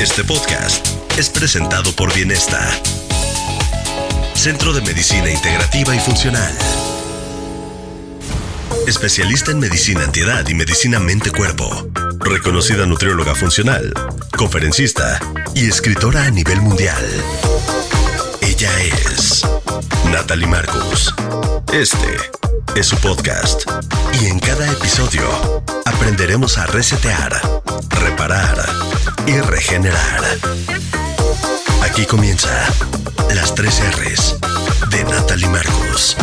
Este 0.00 0.24
podcast 0.24 0.86
es 1.18 1.28
presentado 1.28 1.92
por 1.92 2.14
Bienesta, 2.14 2.58
Centro 4.32 4.72
de 4.72 4.80
Medicina 4.80 5.30
Integrativa 5.30 5.94
y 5.94 6.00
Funcional. 6.00 6.56
Especialista 8.86 9.50
en 9.50 9.58
medicina 9.58 10.04
antiedad 10.04 10.48
y 10.48 10.54
medicina 10.54 11.00
mente-cuerpo. 11.00 11.86
Reconocida 12.18 12.86
nutrióloga 12.86 13.34
funcional, 13.34 13.92
conferencista 14.38 15.20
y 15.54 15.68
escritora 15.68 16.24
a 16.24 16.30
nivel 16.30 16.62
mundial. 16.62 17.04
Ella 18.40 18.70
es 18.82 19.42
Natalie 20.10 20.46
Marcus. 20.46 21.14
Este 21.74 22.16
es 22.74 22.86
su 22.86 22.96
podcast. 22.96 23.70
Y 24.22 24.28
en 24.28 24.38
cada 24.38 24.66
episodio 24.72 25.62
aprenderemos 25.84 26.56
a 26.56 26.66
resetear, 26.68 27.38
reparar 27.90 28.99
y 29.26 29.40
regenerar. 29.40 30.22
Aquí 31.82 32.04
comienza 32.04 32.48
las 33.34 33.54
tres 33.54 33.80
R's 33.94 34.36
de 34.90 35.04
Natalie 35.04 35.48
Marcus. 35.48 36.16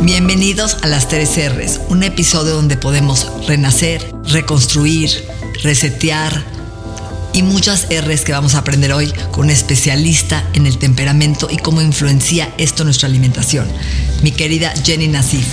Bienvenidos 0.00 0.78
a 0.82 0.86
las 0.86 1.08
tres 1.08 1.36
R's, 1.36 1.80
un 1.88 2.02
episodio 2.02 2.54
donde 2.54 2.76
podemos 2.76 3.46
renacer, 3.46 4.12
reconstruir, 4.24 5.10
resetear 5.62 6.44
y 7.32 7.42
muchas 7.42 7.86
R's 7.90 8.22
que 8.22 8.32
vamos 8.32 8.54
a 8.54 8.58
aprender 8.58 8.92
hoy 8.92 9.12
con 9.30 9.46
un 9.46 9.50
especialista 9.50 10.44
en 10.52 10.66
el 10.66 10.78
temperamento 10.78 11.48
y 11.50 11.58
cómo 11.58 11.80
influencia 11.80 12.52
esto 12.58 12.84
nuestra 12.84 13.08
alimentación. 13.08 13.68
Mi 14.22 14.32
querida 14.32 14.74
Jenny 14.84 15.08
Nassif, 15.08 15.46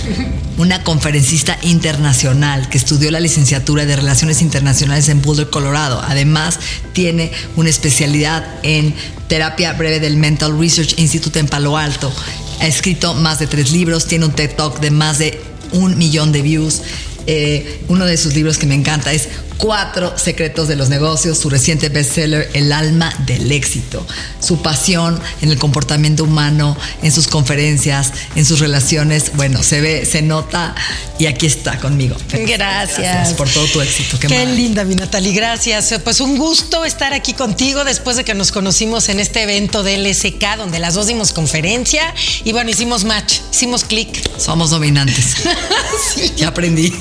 una 0.58 0.84
conferencista 0.84 1.58
internacional 1.62 2.68
que 2.68 2.76
estudió 2.76 3.10
la 3.10 3.18
licenciatura 3.18 3.86
de 3.86 3.96
Relaciones 3.96 4.42
Internacionales 4.42 5.08
en 5.08 5.22
Boulder, 5.22 5.48
Colorado. 5.48 6.02
Además, 6.06 6.58
tiene 6.92 7.32
una 7.56 7.70
especialidad 7.70 8.46
en 8.62 8.94
terapia 9.26 9.72
breve 9.72 10.00
del 10.00 10.16
Mental 10.16 10.58
Research 10.58 10.98
Institute 10.98 11.38
en 11.38 11.46
Palo 11.46 11.78
Alto. 11.78 12.12
Ha 12.60 12.66
escrito 12.66 13.14
más 13.14 13.38
de 13.38 13.46
tres 13.46 13.70
libros, 13.70 14.06
tiene 14.06 14.26
un 14.26 14.32
TED 14.32 14.54
Talk 14.54 14.80
de 14.80 14.90
más 14.90 15.18
de 15.18 15.40
un 15.72 15.96
millón 15.96 16.30
de 16.32 16.42
views. 16.42 16.82
Eh, 17.26 17.84
uno 17.88 18.04
de 18.04 18.18
sus 18.18 18.34
libros 18.34 18.58
que 18.58 18.66
me 18.66 18.74
encanta 18.74 19.12
es 19.12 19.28
Cuatro 19.58 20.16
secretos 20.16 20.68
de 20.68 20.76
los 20.76 20.88
negocios, 20.88 21.36
su 21.36 21.50
reciente 21.50 21.88
bestseller 21.88 22.48
El 22.54 22.72
alma 22.72 23.12
del 23.26 23.50
éxito, 23.50 24.06
su 24.40 24.62
pasión 24.62 25.20
en 25.42 25.50
el 25.50 25.58
comportamiento 25.58 26.24
humano, 26.24 26.76
en 27.02 27.12
sus 27.12 27.26
conferencias, 27.26 28.12
en 28.36 28.44
sus 28.44 28.60
relaciones, 28.60 29.32
bueno, 29.34 29.62
se 29.62 29.80
ve, 29.80 30.06
se 30.06 30.22
nota 30.22 30.74
y 31.18 31.26
aquí 31.26 31.46
está 31.46 31.78
conmigo. 31.78 32.16
Gracias. 32.30 33.34
por 33.34 33.48
todo 33.48 33.66
tu 33.66 33.80
éxito. 33.80 34.18
Qué, 34.20 34.46
linda, 34.46 34.84
mi 34.84 34.94
Natalie, 34.94 35.32
gracias. 35.32 35.92
Pues 36.04 36.20
un 36.20 36.38
gusto 36.38 36.84
estar 36.84 37.12
aquí 37.12 37.32
contigo 37.32 37.84
después 37.84 38.16
de 38.16 38.24
que 38.24 38.34
nos 38.34 38.52
conocimos 38.52 39.08
en 39.08 39.18
este 39.18 39.42
evento 39.42 39.82
de 39.82 39.98
LSK, 39.98 40.56
donde 40.56 40.78
las 40.78 40.94
dos 40.94 41.08
dimos 41.08 41.32
conferencia 41.32 42.14
y 42.44 42.52
bueno, 42.52 42.70
hicimos 42.70 43.04
match, 43.04 43.40
hicimos 43.52 43.84
clic. 43.84 44.08
Somos 44.38 44.70
dominantes. 44.70 45.36
sí. 46.14 46.32
Ya 46.36 46.48
aprendí. 46.48 46.92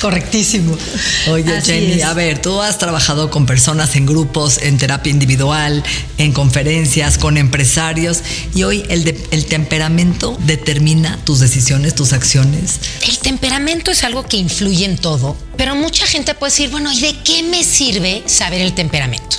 Correctísimo. 0.00 0.76
Oye, 1.30 1.56
Así 1.56 1.72
Jenny, 1.72 1.92
es. 1.94 2.04
a 2.04 2.14
ver, 2.14 2.40
tú 2.40 2.60
has 2.62 2.78
trabajado 2.78 3.30
con 3.30 3.46
personas 3.46 3.96
en 3.96 4.06
grupos, 4.06 4.58
en 4.58 4.78
terapia 4.78 5.10
individual, 5.10 5.82
en 6.18 6.32
conferencias, 6.32 7.18
con 7.18 7.36
empresarios, 7.36 8.20
y 8.54 8.62
hoy 8.62 8.84
el, 8.88 9.04
de- 9.04 9.20
el 9.30 9.46
temperamento 9.46 10.36
determina 10.44 11.18
tus 11.24 11.40
decisiones, 11.40 11.94
tus 11.94 12.12
acciones. 12.12 12.80
El 13.06 13.18
temperamento 13.18 13.90
es 13.90 14.04
algo 14.04 14.24
que 14.26 14.36
influye 14.36 14.84
en 14.84 14.96
todo, 14.98 15.36
pero 15.56 15.74
mucha 15.74 16.06
gente 16.06 16.34
puede 16.34 16.50
decir, 16.52 16.70
bueno, 16.70 16.92
¿y 16.92 17.00
de 17.00 17.14
qué 17.24 17.42
me 17.42 17.64
sirve 17.64 18.22
saber 18.26 18.60
el 18.60 18.74
temperamento? 18.74 19.36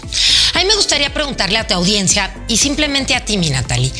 A 0.55 0.59
mí 0.59 0.65
me 0.65 0.75
gustaría 0.75 1.13
preguntarle 1.13 1.57
a 1.57 1.67
tu 1.67 1.73
audiencia 1.75 2.33
y 2.47 2.57
simplemente 2.57 3.15
a 3.15 3.23
ti, 3.23 3.37
mi 3.37 3.49
Natalie, 3.49 3.91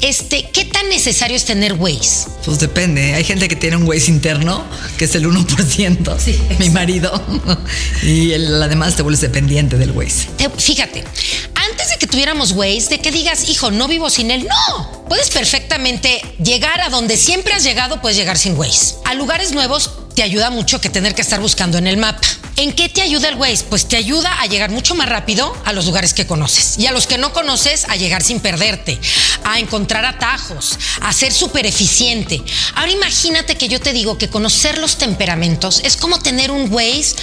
este, 0.00 0.48
¿qué 0.52 0.64
tan 0.64 0.88
necesario 0.88 1.36
es 1.36 1.44
tener 1.44 1.74
Waze? 1.74 2.26
Pues 2.44 2.58
depende, 2.58 3.14
hay 3.14 3.22
gente 3.22 3.46
que 3.48 3.54
tiene 3.54 3.76
un 3.76 3.84
Waze 3.86 4.10
interno, 4.10 4.64
que 4.96 5.04
es 5.04 5.14
el 5.14 5.26
1%, 5.26 6.18
Sí, 6.18 6.38
mi 6.58 6.70
marido, 6.70 7.22
y 8.02 8.32
además 8.34 8.96
te 8.96 9.02
vuelves 9.02 9.20
dependiente 9.20 9.76
del 9.76 9.92
Waze. 9.92 10.28
Te- 10.36 10.50
fíjate, 10.50 11.04
antes 11.54 11.88
de 11.90 11.96
que 11.98 12.06
tuviéramos 12.06 12.52
Waze, 12.52 12.88
de 12.90 12.98
que 13.00 13.10
digas, 13.10 13.48
hijo, 13.48 13.70
no 13.70 13.88
vivo 13.88 14.10
sin 14.10 14.30
él, 14.30 14.46
no. 14.48 15.04
Puedes 15.08 15.30
perfectamente 15.30 16.20
llegar 16.42 16.80
a 16.80 16.88
donde 16.88 17.16
siempre 17.16 17.54
has 17.54 17.62
llegado, 17.64 18.00
puedes 18.00 18.16
llegar 18.16 18.38
sin 18.38 18.56
Waze. 18.56 18.94
A 19.04 19.14
lugares 19.14 19.52
nuevos 19.52 19.90
te 20.14 20.22
ayuda 20.22 20.50
mucho 20.50 20.80
que 20.80 20.88
tener 20.90 21.14
que 21.14 21.22
estar 21.22 21.40
buscando 21.40 21.78
en 21.78 21.86
el 21.86 21.96
mapa. 21.96 22.26
¿En 22.56 22.72
qué 22.72 22.88
te 22.88 23.02
ayuda 23.02 23.28
el 23.28 23.36
Waze? 23.36 23.64
Pues 23.70 23.88
te 23.88 23.96
ayuda 23.96 24.40
a 24.40 24.46
llegar 24.46 24.70
mucho 24.70 24.94
más 24.94 25.08
rápido 25.08 25.56
a 25.64 25.72
los 25.72 25.86
lugares 25.86 26.14
que 26.14 26.26
conoces. 26.26 26.78
Y 26.78 26.86
a 26.86 26.92
los 26.92 27.06
que 27.06 27.18
no 27.18 27.32
conoces, 27.32 27.86
a 27.88 27.96
llegar 27.96 28.22
sin 28.22 28.40
perderte, 28.40 28.98
a 29.44 29.58
encontrar 29.58 30.04
atajos, 30.04 30.78
a 31.00 31.12
ser 31.12 31.32
súper 31.32 31.66
eficiente. 31.66 32.42
Ahora 32.74 32.92
imagínate 32.92 33.56
que 33.56 33.68
yo 33.68 33.80
te 33.80 33.92
digo 33.92 34.18
que 34.18 34.28
conocer 34.28 34.78
los 34.78 34.98
temperamentos 34.98 35.80
es 35.84 35.96
como 35.96 36.20
tener 36.20 36.50
un 36.50 36.72
Waze 36.72 37.16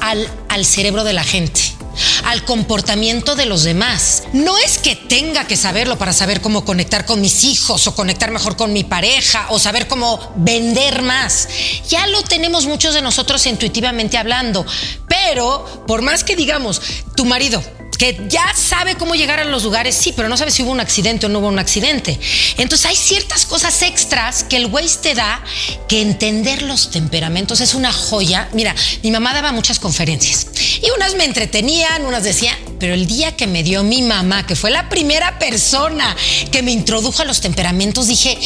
al, 0.00 0.28
al 0.48 0.64
cerebro 0.64 1.04
de 1.04 1.12
la 1.12 1.24
gente 1.24 1.79
al 2.24 2.44
comportamiento 2.44 3.34
de 3.36 3.46
los 3.46 3.64
demás. 3.64 4.24
No 4.32 4.56
es 4.58 4.78
que 4.78 4.96
tenga 4.96 5.46
que 5.46 5.56
saberlo 5.56 5.98
para 5.98 6.12
saber 6.12 6.40
cómo 6.40 6.64
conectar 6.64 7.06
con 7.06 7.20
mis 7.20 7.44
hijos 7.44 7.86
o 7.86 7.94
conectar 7.94 8.30
mejor 8.30 8.56
con 8.56 8.72
mi 8.72 8.84
pareja 8.84 9.46
o 9.50 9.58
saber 9.58 9.88
cómo 9.88 10.32
vender 10.36 11.02
más. 11.02 11.48
Ya 11.88 12.06
lo 12.06 12.22
tenemos 12.22 12.66
muchos 12.66 12.94
de 12.94 13.02
nosotros 13.02 13.44
intuitivamente 13.46 14.18
hablando, 14.18 14.64
pero 15.08 15.84
por 15.86 16.02
más 16.02 16.24
que 16.24 16.36
digamos, 16.36 16.80
tu 17.14 17.24
marido 17.24 17.62
que 18.00 18.18
ya 18.30 18.54
sabe 18.56 18.94
cómo 18.94 19.14
llegar 19.14 19.40
a 19.40 19.44
los 19.44 19.62
lugares, 19.62 19.94
sí, 19.94 20.14
pero 20.16 20.30
no 20.30 20.38
sabe 20.38 20.50
si 20.50 20.62
hubo 20.62 20.70
un 20.70 20.80
accidente 20.80 21.26
o 21.26 21.28
no 21.28 21.40
hubo 21.40 21.48
un 21.48 21.58
accidente. 21.58 22.18
Entonces 22.56 22.86
hay 22.86 22.96
ciertas 22.96 23.44
cosas 23.44 23.82
extras 23.82 24.42
que 24.42 24.56
el 24.56 24.66
Waze 24.66 25.00
te 25.02 25.14
da 25.14 25.44
que 25.86 26.00
entender 26.00 26.62
los 26.62 26.90
temperamentos 26.90 27.60
es 27.60 27.74
una 27.74 27.92
joya. 27.92 28.48
Mira, 28.54 28.74
mi 29.02 29.10
mamá 29.10 29.34
daba 29.34 29.52
muchas 29.52 29.78
conferencias 29.78 30.46
y 30.80 30.88
unas 30.96 31.14
me 31.14 31.26
entretenían, 31.26 32.06
unas 32.06 32.24
decían, 32.24 32.56
pero 32.78 32.94
el 32.94 33.06
día 33.06 33.36
que 33.36 33.46
me 33.46 33.62
dio 33.62 33.82
mi 33.82 34.00
mamá, 34.00 34.46
que 34.46 34.56
fue 34.56 34.70
la 34.70 34.88
primera 34.88 35.38
persona 35.38 36.16
que 36.50 36.62
me 36.62 36.70
introdujo 36.72 37.20
a 37.20 37.26
los 37.26 37.42
temperamentos, 37.42 38.06
dije, 38.06 38.38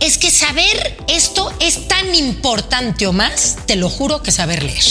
es 0.00 0.18
que 0.18 0.32
saber 0.32 0.96
esto 1.06 1.52
es 1.60 1.86
tan 1.86 2.12
importante 2.16 3.06
o 3.06 3.12
más, 3.12 3.58
te 3.64 3.76
lo 3.76 3.88
juro, 3.88 4.24
que 4.24 4.32
saber 4.32 4.64
leer. 4.64 4.82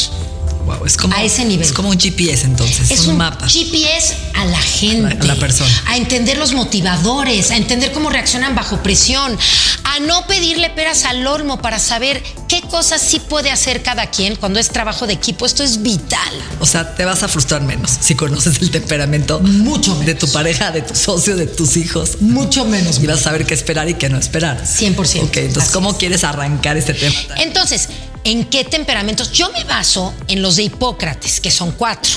Wow, 0.65 0.85
es 0.85 0.97
como, 0.97 1.15
A 1.15 1.23
ese 1.23 1.45
nivel. 1.45 1.65
Es 1.65 1.73
como 1.73 1.89
un 1.89 1.99
GPS 1.99 2.45
entonces, 2.45 2.91
Es 2.91 3.01
un, 3.05 3.11
un 3.11 3.17
mapa. 3.17 3.47
GPS 3.47 4.15
a 4.35 4.45
la 4.45 4.59
gente. 4.59 5.17
A 5.19 5.25
la 5.25 5.35
persona. 5.35 5.69
A 5.87 5.97
entender 5.97 6.37
los 6.37 6.53
motivadores, 6.53 7.51
a 7.51 7.57
entender 7.57 7.91
cómo 7.91 8.09
reaccionan 8.09 8.55
bajo 8.55 8.81
presión, 8.83 9.37
a 9.83 9.99
no 10.01 10.25
pedirle 10.27 10.69
peras 10.69 11.05
al 11.05 11.25
olmo 11.27 11.61
para 11.61 11.79
saber 11.79 12.21
qué 12.47 12.61
cosas 12.61 13.01
sí 13.01 13.19
puede 13.19 13.51
hacer 13.51 13.81
cada 13.83 14.07
quien 14.09 14.35
cuando 14.35 14.59
es 14.59 14.69
trabajo 14.69 15.07
de 15.07 15.13
equipo. 15.13 15.45
Esto 15.45 15.63
es 15.63 15.81
vital. 15.81 16.33
O 16.59 16.65
sea, 16.65 16.95
te 16.95 17.05
vas 17.05 17.23
a 17.23 17.27
frustrar 17.27 17.61
menos 17.61 17.91
si 17.99 18.15
conoces 18.15 18.61
el 18.61 18.71
temperamento 18.71 19.39
Mucho 19.41 19.95
de 19.95 20.15
tu 20.15 20.31
pareja, 20.31 20.71
de 20.71 20.81
tu 20.81 20.95
socio, 20.95 21.35
de 21.35 21.47
tus 21.47 21.77
hijos. 21.77 22.21
Mucho 22.21 22.65
menos. 22.65 22.99
Y 22.99 23.07
vas 23.07 23.19
a 23.19 23.23
saber 23.23 23.45
qué 23.45 23.53
esperar 23.53 23.89
y 23.89 23.95
qué 23.95 24.09
no 24.09 24.17
esperar. 24.17 24.63
100%. 24.63 25.23
Ok, 25.23 25.37
entonces, 25.37 25.63
Así 25.63 25.73
¿cómo 25.73 25.91
es. 25.91 25.97
quieres 25.97 26.23
arrancar 26.23 26.77
este 26.77 26.93
tema? 26.93 27.15
Entonces, 27.37 27.89
¿en 28.23 28.45
qué 28.45 28.63
temperamentos? 28.63 29.31
Yo 29.31 29.51
me 29.51 29.63
baso 29.63 30.13
en 30.27 30.41
los 30.41 30.55
de 30.55 30.63
Hipócrates, 30.63 31.39
que 31.39 31.51
son 31.51 31.71
cuatro. 31.71 32.11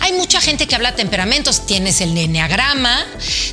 Hay 0.00 0.12
mucha 0.12 0.40
gente 0.40 0.66
que 0.66 0.74
habla 0.74 0.92
de 0.92 0.96
temperamentos. 0.96 1.66
Tienes 1.66 2.00
el 2.00 2.16
enneagrama, 2.16 3.04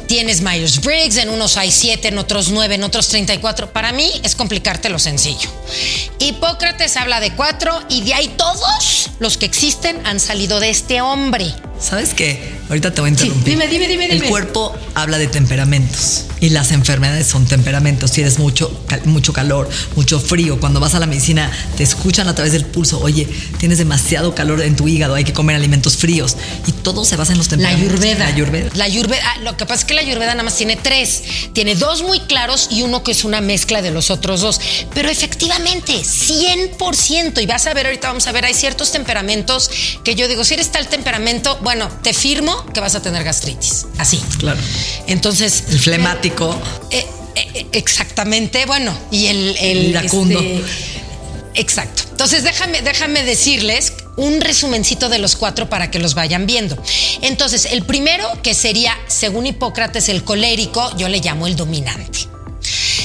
tienes 0.08 0.42
Myers-Briggs, 0.42 1.18
en 1.18 1.30
unos 1.30 1.58
hay 1.58 1.72
siete, 1.72 2.10
en 2.10 2.18
otros 2.18 2.50
nueve, 2.50 2.76
en 2.76 2.84
otros 2.84 3.08
34. 3.10 3.72
Para 3.72 3.92
mí 3.92 4.10
es 4.24 4.36
complicarte 4.36 4.90
lo 4.90 5.00
sencillo. 5.00 5.50
Hipócrates 6.20 6.96
habla 6.98 7.20
de 7.20 7.34
cuatro 7.34 7.78
y 7.90 8.02
de 8.02 8.14
ahí 8.14 8.28
todos 8.38 9.10
los 9.20 9.38
que 9.38 9.46
existen 9.46 10.00
han 10.06 10.20
salido 10.20 10.60
de 10.60 10.70
este 10.70 11.02
hombre. 11.02 11.54
¿Sabes 11.80 12.14
qué? 12.14 12.56
Ahorita 12.70 12.94
te 12.94 13.02
voy 13.02 13.10
a 13.10 13.12
interrumpir. 13.12 13.44
dime, 13.54 13.68
dime, 13.68 13.88
dime, 13.88 14.06
El 14.06 14.12
dime. 14.20 14.28
cuerpo 14.30 14.74
habla 14.96 15.18
de 15.18 15.28
temperamentos 15.28 16.24
y 16.40 16.50
las 16.50 16.72
enfermedades 16.72 17.28
son 17.28 17.46
temperamentos. 17.46 18.12
Tienes 18.12 18.40
mucho, 18.40 18.72
mucho 19.04 19.34
calor, 19.34 19.70
mucho 19.96 20.20
frío. 20.20 20.60
Cuando 20.60 20.80
vas 20.80 20.96
a 20.96 21.00
la 21.00 21.06
medicina, 21.06 21.52
te 21.78 21.84
escuchan 21.96 22.28
a 22.28 22.36
través 22.36 22.54
del 22.54 22.66
pulso. 22.66 23.00
Oye, 23.00 23.28
tienes 23.58 23.78
demasiado 23.78 24.36
calor 24.36 24.62
en 24.62 24.76
tu 24.76 24.88
hígado, 24.88 25.16
hay 25.16 25.24
que 25.24 25.34
comer 25.34 25.56
alimentos 25.56 25.98
fríos. 25.98 26.36
Y 26.68 26.72
todo 26.72 27.06
se 27.06 27.16
basa 27.16 27.32
en 27.32 27.38
los 27.38 27.48
La 27.48 27.58
temperamentos. 27.58 27.92
ayurveda. 27.94 28.20
La 28.20 28.26
ayurveda. 28.34 28.70
La 28.76 28.86
Ayurveda. 28.86 29.22
ah, 29.26 29.40
lo 29.42 29.58
que 29.58 29.66
pasa 29.66 29.80
es 29.82 29.86
que 29.86 29.94
la 29.94 30.02
ayurveda 30.02 30.32
nada 30.32 30.44
más 30.44 30.56
tiene 30.56 30.76
tres. 30.76 31.24
Tiene 31.54 31.76
dos 31.76 32.02
muy 32.04 32.20
claros 32.22 32.68
y 32.72 32.82
uno 32.84 33.04
que 33.04 33.12
es 33.12 33.24
una 33.24 33.42
mezcla 33.42 33.82
de 33.82 33.92
los 33.92 34.10
otros 34.12 34.42
dos. 34.42 34.60
Pero 34.94 35.10
efectivamente, 35.10 35.94
100%. 35.94 37.42
Y 37.42 37.46
vas 37.46 37.66
a 37.68 37.74
ver, 37.74 37.86
ahorita 37.88 38.08
vamos 38.10 38.28
a 38.28 38.32
ver, 38.32 38.46
hay 38.46 38.54
ciertos 38.54 38.92
temperamentos 38.92 39.70
que 40.04 40.16
yo 40.16 40.28
digo, 40.28 40.44
si 40.44 40.54
eres 40.54 40.72
tal 40.72 40.88
temperamento, 40.88 41.58
bueno, 41.64 41.90
te 42.04 42.14
firmo 42.14 42.66
que 42.74 42.80
vas 42.80 42.96
a 42.96 43.02
tener 43.02 43.24
gastritis. 43.24 43.86
Así. 43.98 44.22
Claro. 44.40 44.60
Entonces. 45.08 45.64
El 45.70 45.80
flemático. 45.80 46.60
Eh, 46.92 47.06
eh, 47.36 47.48
eh, 47.54 47.66
exactamente, 47.74 48.66
bueno, 48.66 48.98
y 49.12 49.26
el, 49.28 49.58
el 49.60 49.78
Iracundo. 49.90 50.40
este, 50.40 50.64
exacto. 51.56 52.04
Entonces, 52.12 52.44
déjame, 52.44 52.82
déjame 52.82 53.24
decirles 53.24 53.94
un 54.16 54.42
resumencito 54.42 55.10
de 55.10 55.20
los 55.20 55.36
cuatro 55.36 55.70
para 55.70 55.92
que 55.92 56.00
los 56.00 56.14
vayan 56.14 56.46
viendo. 56.46 56.82
Entonces, 57.22 57.66
el 57.72 57.84
primero, 57.84 58.42
que 58.42 58.54
sería, 58.54 58.96
según 59.08 59.46
Hipócrates, 59.46 60.10
el 60.10 60.24
colérico, 60.24 60.96
yo 60.98 61.10
le 61.10 61.20
llamo 61.20 61.48
el 61.48 61.56
dominante. 61.56 62.36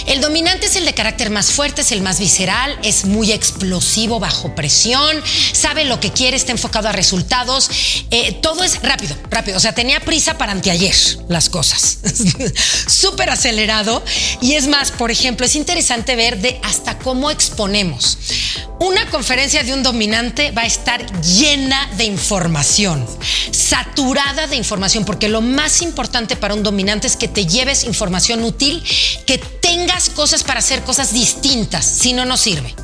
El 0.06 0.20
dominante 0.20 0.67
es 0.67 0.76
el 0.76 0.85
de 0.85 0.94
carácter 0.94 1.31
más 1.31 1.52
fuerte, 1.52 1.82
es 1.82 1.93
el 1.93 2.02
más 2.02 2.19
visceral, 2.19 2.76
es 2.82 3.05
muy 3.05 3.32
explosivo 3.32 4.19
bajo 4.19 4.55
presión, 4.55 5.23
sabe 5.52 5.85
lo 5.85 6.00
que 6.00 6.11
quiere, 6.11 6.37
está 6.37 6.52
enfocado 6.52 6.88
a 6.88 6.93
resultados. 6.93 7.70
eh, 8.11 8.32
todo 8.43 8.64
es 8.64 8.82
rápido, 8.82 9.17
rápido. 9.31 9.56
O 9.56 9.61
sea, 9.61 9.73
tenía 9.73 10.00
prisa 10.00 10.37
para 10.38 10.52
anteayer 10.52 10.97
las 11.29 11.49
cosas. 11.49 11.99
Súper 12.88 13.31
acelerado. 13.31 14.02
Y 14.41 14.55
es 14.55 14.67
más, 14.67 14.91
por 14.91 15.11
ejemplo, 15.11 15.47
es 15.47 15.55
interesante 15.55 16.17
ver 16.17 16.41
de 16.41 16.61
hasta 16.64 16.99
cómo 16.99 17.31
exponemos. 17.31 18.19
Una 18.79 19.09
conferencia 19.11 19.62
de 19.62 19.75
un 19.75 19.83
dominante 19.83 20.53
va 20.53 20.62
a 20.62 20.67
estar 20.67 21.05
llena 21.23 21.91
de 21.97 22.05
información, 22.05 23.07
saturada 23.51 24.47
de 24.47 24.57
información, 24.57 25.05
porque 25.05 25.29
lo 25.29 25.41
más 25.41 25.83
importante 25.83 26.37
para 26.37 26.55
un 26.55 26.62
dominante 26.62 27.07
es 27.07 27.17
que 27.17 27.29
te 27.29 27.47
lleves 27.47 27.85
información 27.85 28.43
útil, 28.43 28.83
que 29.27 29.39
tengas 29.39 30.11
cosas 30.11 30.45
para 30.45 30.61
hacer 30.61 30.83
cosas 30.83 31.12
distintas, 31.12 31.85
si 31.85 32.12
no, 32.12 32.25
no 32.25 32.37
sirve. 32.37 32.75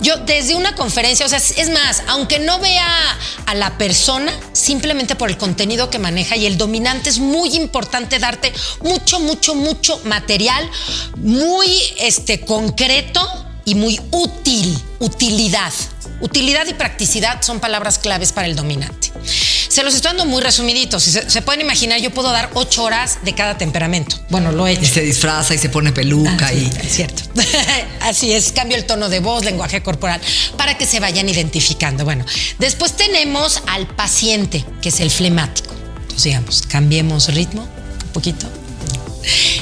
Yo 0.00 0.16
desde 0.16 0.54
una 0.54 0.74
conferencia, 0.74 1.26
o 1.26 1.28
sea, 1.28 1.38
es 1.38 1.70
más, 1.70 2.02
aunque 2.08 2.38
no 2.38 2.58
vea 2.58 3.18
a 3.46 3.54
la 3.54 3.76
persona, 3.78 4.32
simplemente 4.52 5.16
por 5.16 5.30
el 5.30 5.36
contenido 5.36 5.90
que 5.90 5.98
maneja 5.98 6.36
y 6.36 6.46
el 6.46 6.58
dominante 6.58 7.10
es 7.10 7.18
muy 7.18 7.54
importante 7.54 8.18
darte 8.18 8.52
mucho, 8.82 9.20
mucho, 9.20 9.54
mucho 9.54 10.00
material, 10.04 10.68
muy 11.16 11.68
este, 11.98 12.40
concreto 12.40 13.51
y 13.64 13.74
muy 13.74 14.00
útil, 14.10 14.78
utilidad. 14.98 15.72
Utilidad 16.20 16.66
y 16.66 16.74
practicidad 16.74 17.42
son 17.42 17.58
palabras 17.58 17.98
claves 17.98 18.30
para 18.32 18.46
el 18.46 18.54
dominante. 18.54 19.10
Se 19.24 19.82
los 19.82 19.94
estoy 19.94 20.10
dando 20.10 20.26
muy 20.26 20.40
resumiditos. 20.42 21.02
Si 21.02 21.10
se, 21.10 21.28
se 21.28 21.42
pueden 21.42 21.60
imaginar, 21.62 21.98
yo 22.00 22.10
puedo 22.12 22.30
dar 22.30 22.50
ocho 22.54 22.84
horas 22.84 23.18
de 23.24 23.34
cada 23.34 23.58
temperamento. 23.58 24.16
Bueno, 24.28 24.52
lo 24.52 24.66
he 24.66 24.74
Y 24.74 24.76
hecho. 24.76 24.94
se 24.94 25.00
disfraza 25.00 25.54
y 25.54 25.58
se 25.58 25.68
pone 25.68 25.92
peluca 25.92 26.46
Ah, 26.46 26.50
sí, 26.50 26.70
y. 26.80 26.86
es 26.86 26.94
cierto. 26.94 27.22
Así 28.00 28.32
es, 28.32 28.52
cambio 28.52 28.76
el 28.76 28.84
tono 28.84 29.08
de 29.08 29.20
voz, 29.20 29.44
lenguaje 29.44 29.82
corporal, 29.82 30.20
para 30.56 30.76
que 30.78 30.86
se 30.86 31.00
vayan 31.00 31.28
identificando. 31.28 32.04
Bueno, 32.04 32.24
después 32.58 32.92
tenemos 32.96 33.62
al 33.66 33.86
paciente, 33.88 34.64
que 34.80 34.90
es 34.90 35.00
el 35.00 35.10
flemático. 35.10 35.72
Entonces, 36.02 36.24
digamos, 36.24 36.62
cambiemos 36.68 37.28
ritmo 37.34 37.62
un 37.62 38.08
poquito. 38.12 38.46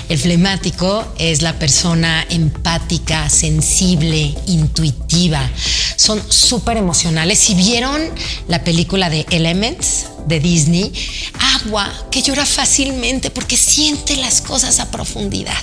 El 0.08 0.18
flemático 0.18 1.04
es 1.18 1.42
la 1.42 1.58
persona 1.58 2.26
empática, 2.30 3.28
sensible, 3.30 4.34
intuitiva. 4.46 5.48
Son 5.96 6.20
súper 6.30 6.76
emocionales. 6.76 7.38
Si 7.38 7.54
vieron 7.54 8.00
la 8.48 8.64
película 8.64 9.10
de 9.10 9.26
Elements 9.30 10.06
de 10.26 10.40
Disney, 10.40 10.92
agua 11.62 11.92
que 12.10 12.22
llora 12.22 12.46
fácilmente 12.46 13.30
porque 13.30 13.56
siente 13.56 14.16
las 14.16 14.40
cosas 14.40 14.80
a 14.80 14.90
profundidad. 14.90 15.58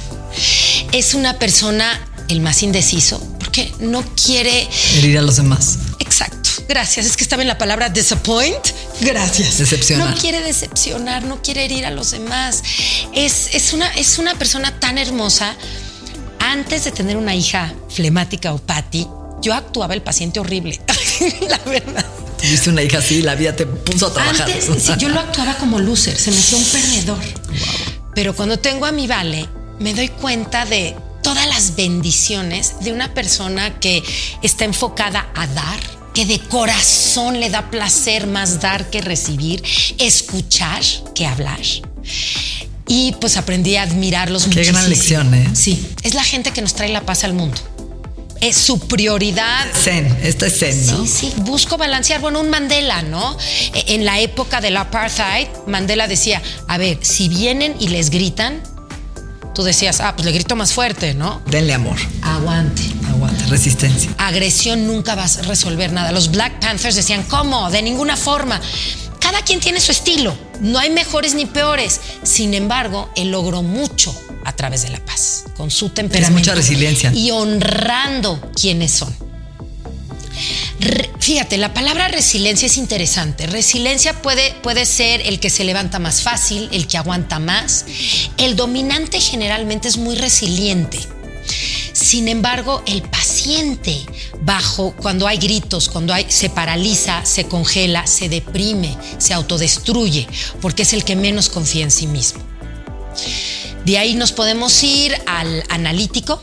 Es 0.92 1.14
una 1.14 1.40
persona 1.40 2.08
el 2.28 2.42
más 2.42 2.64
indeciso 2.64 3.22
porque 3.40 3.72
no 3.80 4.04
quiere 4.16 4.68
Herir 4.96 5.18
a 5.18 5.22
los 5.22 5.38
demás. 5.38 5.80
Exacto. 6.00 6.37
Gracias. 6.68 7.06
Es 7.06 7.18
que 7.18 7.24
estaba 7.24 7.42
en 7.42 7.48
la 7.48 7.58
palabra 7.58 7.90
disappoint. 7.90 8.68
Gracias. 9.02 9.58
Decepcionar. 9.58 10.10
No 10.10 10.16
quiere 10.16 10.42
decepcionar, 10.42 11.24
no 11.24 11.42
quiere 11.42 11.66
herir 11.66 11.86
a 11.86 11.92
los 11.92 12.12
demás. 12.12 12.64
Es, 13.14 13.54
es, 13.54 13.74
una, 13.74 13.88
es 13.94 14.18
una 14.18 14.36
persona 14.36 14.80
tan 14.80 14.98
hermosa. 14.98 15.56
Antes 16.40 16.86
de 16.86 16.92
tener 16.92 17.18
una 17.18 17.36
hija 17.36 17.74
flemática 17.90 18.54
o 18.54 18.58
Patty, 18.60 19.08
yo 19.42 19.54
actuaba 19.54 19.94
el 19.94 20.02
paciente 20.02 20.40
horrible. 20.40 20.80
la 21.50 21.58
verdad. 21.60 22.06
Tuviste 22.40 22.70
una 22.70 22.84
hija 22.84 23.00
así, 23.00 23.22
la 23.22 23.36
vida 23.36 23.56
te 23.56 23.66
puso 23.66 24.08
a 24.08 24.14
trabajar. 24.14 24.50
Antes, 24.50 24.70
sí, 24.84 24.94
yo 25.00 25.10
lo 25.10 25.20
actuaba 25.20 25.56
como 25.56 25.80
loser, 25.80 26.16
se 26.16 26.30
me 26.32 26.38
hacía 26.38 26.58
un 26.58 26.66
perdedor. 26.66 27.24
Pero 28.14 28.36
cuando 28.36 28.58
tengo 28.58 28.86
a 28.86 28.92
mi 28.92 29.08
Vale, 29.08 29.50
me 29.80 29.94
doy 29.94 30.10
cuenta 30.10 30.66
de 30.66 30.96
todas 31.24 31.48
las 31.48 31.76
bendiciones 31.76 32.76
de 32.82 32.94
una 32.94 33.14
persona 33.14 33.80
que 33.80 34.04
está 34.44 34.66
enfocada 34.66 35.30
a 35.36 35.48
dar, 35.48 35.80
que 36.18 36.26
de 36.26 36.40
corazón 36.40 37.40
le 37.40 37.52
da 37.52 37.70
placer 37.70 38.26
más 38.26 38.60
dar 38.60 38.90
que 38.90 39.02
recibir, 39.02 39.62
escuchar 40.00 40.82
que 41.14 41.28
hablar. 41.28 41.60
Y 42.88 43.12
pues 43.22 43.38
aprendí 43.38 43.76
a 43.76 43.84
admirarlos 43.84 44.48
Qué 44.48 44.64
gran 44.64 44.90
lección, 44.90 45.32
¿eh? 45.36 45.48
Sí, 45.54 45.86
es 46.02 46.16
la 46.16 46.24
gente 46.24 46.50
que 46.54 46.64
nos 46.64 46.74
trae 46.74 46.90
la 46.90 47.02
paz 47.06 47.24
al 47.24 47.34
mundo. 47.34 47.58
Es 48.42 48.58
su 48.58 48.80
prioridad 48.80 49.68
Zen, 49.76 50.08
esta 50.24 50.48
es 50.48 50.58
Zen, 50.58 50.88
¿no? 50.88 51.06
Sí, 51.06 51.08
sí, 51.08 51.34
busco 51.42 51.78
balancear. 51.78 52.20
Bueno, 52.20 52.40
un 52.40 52.50
Mandela, 52.50 53.04
¿no? 53.04 53.38
E- 53.76 53.94
En 53.94 54.04
la 54.04 54.20
época 54.20 54.60
del 54.60 54.76
apartheid, 54.78 55.46
Mandela 55.68 56.08
decía, 56.08 56.42
a 56.68 56.80
ver, 56.80 56.98
si 57.04 57.30
vienen 57.30 57.76
y 57.80 57.90
les 57.90 58.10
gritan, 58.10 58.64
tú 59.58 59.64
decías, 59.64 60.02
ah, 60.02 60.14
pues 60.16 60.24
le 60.24 60.32
grito 60.34 60.56
más 60.56 60.72
fuerte, 60.72 61.16
¿no? 61.16 61.42
Denle 61.48 61.74
amor. 61.74 61.98
Aguante. 62.22 62.84
Aguante, 63.10 63.44
resistencia. 63.48 64.12
Agresión 64.20 64.86
nunca 64.86 65.16
vas 65.16 65.38
a 65.40 65.42
resolver 65.42 65.92
nada. 65.92 66.12
Los 66.12 66.30
Black 66.30 66.60
Panthers 66.60 66.96
decían, 66.96 67.24
¿cómo? 67.24 67.72
De 67.72 67.82
ninguna 67.82 68.16
forma. 68.16 68.62
Cada 69.20 69.42
quien 69.42 69.60
tiene 69.60 69.82
su 69.82 69.92
estilo. 69.92 70.38
No 70.62 70.78
hay 70.78 70.92
mejores 70.92 71.34
ni 71.34 71.48
peores. 71.48 72.00
Sin 72.22 72.54
embargo, 72.54 73.10
él 73.16 73.32
logró 73.32 73.64
mucho 73.64 74.16
a 74.46 74.54
través 74.54 74.84
de 74.84 74.90
la 74.92 75.00
paz, 75.00 75.46
con 75.58 75.72
su 75.72 75.90
temperamento. 75.90 76.38
mucha 76.38 76.54
resiliencia. 76.54 77.12
Y 77.12 77.32
honrando 77.32 78.40
quienes 78.54 78.92
son. 78.92 79.12
Fíjate, 81.20 81.58
la 81.58 81.74
palabra 81.74 82.08
resiliencia 82.08 82.68
es 82.68 82.78
interesante. 82.78 83.48
Resiliencia 83.48 84.22
puede, 84.22 84.54
puede 84.64 84.86
ser 84.86 85.22
el 85.26 85.40
que 85.40 85.50
se 85.50 85.64
levanta 85.64 86.00
más 86.00 86.22
fácil, 86.22 86.70
el 86.72 86.88
que 86.88 86.98
aguanta 86.98 87.40
más. 87.40 87.86
El 88.38 88.56
dominante 88.56 89.20
generalmente 89.20 89.88
es 89.88 89.98
muy 89.98 90.16
resiliente. 90.16 91.00
Sin 91.94 92.28
embargo, 92.28 92.84
el 92.86 93.02
paciente 93.02 94.06
bajo 94.42 94.96
cuando 94.96 95.28
hay 95.28 95.38
gritos, 95.38 95.90
cuando 95.90 96.14
hay 96.14 96.28
se 96.30 96.50
paraliza, 96.50 97.26
se 97.26 97.46
congela, 97.46 98.06
se 98.06 98.30
deprime, 98.30 98.96
se 99.18 99.34
autodestruye, 99.34 100.28
porque 100.62 100.84
es 100.84 100.94
el 100.94 101.04
que 101.04 101.16
menos 101.16 101.50
confía 101.50 101.84
en 101.84 101.92
sí 101.92 102.08
mismo. 102.08 102.42
De 103.84 103.98
ahí 103.98 104.16
nos 104.16 104.32
podemos 104.32 104.84
ir 104.84 105.16
al 105.26 105.64
analítico. 105.70 106.42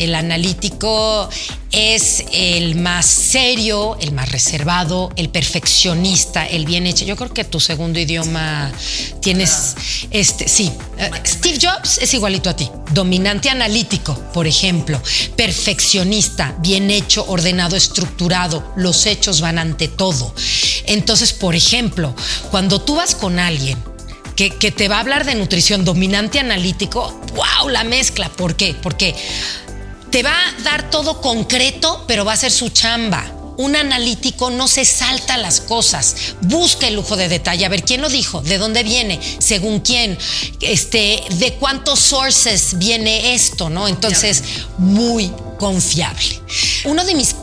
El 0.00 0.14
analítico 0.14 1.28
es 1.72 2.24
el 2.32 2.74
más 2.76 3.04
serio, 3.04 3.98
el 4.00 4.12
más 4.12 4.32
reservado, 4.32 5.10
el 5.16 5.28
perfeccionista, 5.28 6.46
el 6.46 6.64
bien 6.64 6.86
hecho. 6.86 7.04
Yo 7.04 7.16
creo 7.16 7.34
que 7.34 7.44
tu 7.44 7.60
segundo 7.60 8.00
idioma 8.00 8.72
tienes 9.20 9.76
este, 10.10 10.48
sí. 10.48 10.72
Eh, 10.96 11.10
Steve 11.26 11.58
Jobs 11.60 11.98
es 11.98 12.14
igualito 12.14 12.48
a 12.48 12.56
ti. 12.56 12.70
Dominante 12.92 13.50
analítico, 13.50 14.14
por 14.32 14.46
ejemplo. 14.46 15.00
Perfeccionista, 15.36 16.56
bien 16.60 16.90
hecho, 16.90 17.26
ordenado, 17.28 17.76
estructurado. 17.76 18.72
Los 18.76 19.04
hechos 19.04 19.42
van 19.42 19.58
ante 19.58 19.86
todo. 19.86 20.34
Entonces, 20.86 21.34
por 21.34 21.54
ejemplo, 21.54 22.14
cuando 22.50 22.80
tú 22.80 22.96
vas 22.96 23.14
con 23.14 23.38
alguien 23.38 23.76
que, 24.34 24.48
que 24.48 24.72
te 24.72 24.88
va 24.88 24.96
a 24.96 25.00
hablar 25.00 25.26
de 25.26 25.34
nutrición 25.34 25.84
dominante 25.84 26.40
analítico, 26.40 27.20
wow, 27.34 27.68
la 27.68 27.84
mezcla. 27.84 28.30
¿Por 28.30 28.56
qué? 28.56 28.74
Porque 28.74 29.14
te 30.10 30.22
va 30.22 30.32
a 30.32 30.62
dar 30.62 30.90
todo 30.90 31.20
concreto, 31.20 32.04
pero 32.06 32.24
va 32.24 32.32
a 32.32 32.36
ser 32.36 32.50
su 32.50 32.68
chamba. 32.70 33.36
Un 33.56 33.76
analítico 33.76 34.48
no 34.48 34.68
se 34.68 34.86
salta 34.86 35.36
las 35.36 35.60
cosas, 35.60 36.34
busca 36.40 36.88
el 36.88 36.94
lujo 36.94 37.16
de 37.16 37.28
detalle. 37.28 37.66
A 37.66 37.68
ver, 37.68 37.84
¿quién 37.84 38.00
lo 38.00 38.08
dijo? 38.08 38.40
¿De 38.40 38.56
dónde 38.56 38.82
viene? 38.82 39.20
¿Según 39.38 39.80
quién? 39.80 40.18
Este, 40.60 41.22
¿De 41.32 41.54
cuántos 41.54 42.00
sources 42.00 42.78
viene 42.78 43.34
esto? 43.34 43.68
¿No? 43.68 43.86
Entonces, 43.86 44.42
muy 44.78 45.30
confiable. 45.58 46.40
Uno 46.84 47.04
de 47.04 47.14
mis 47.14 47.36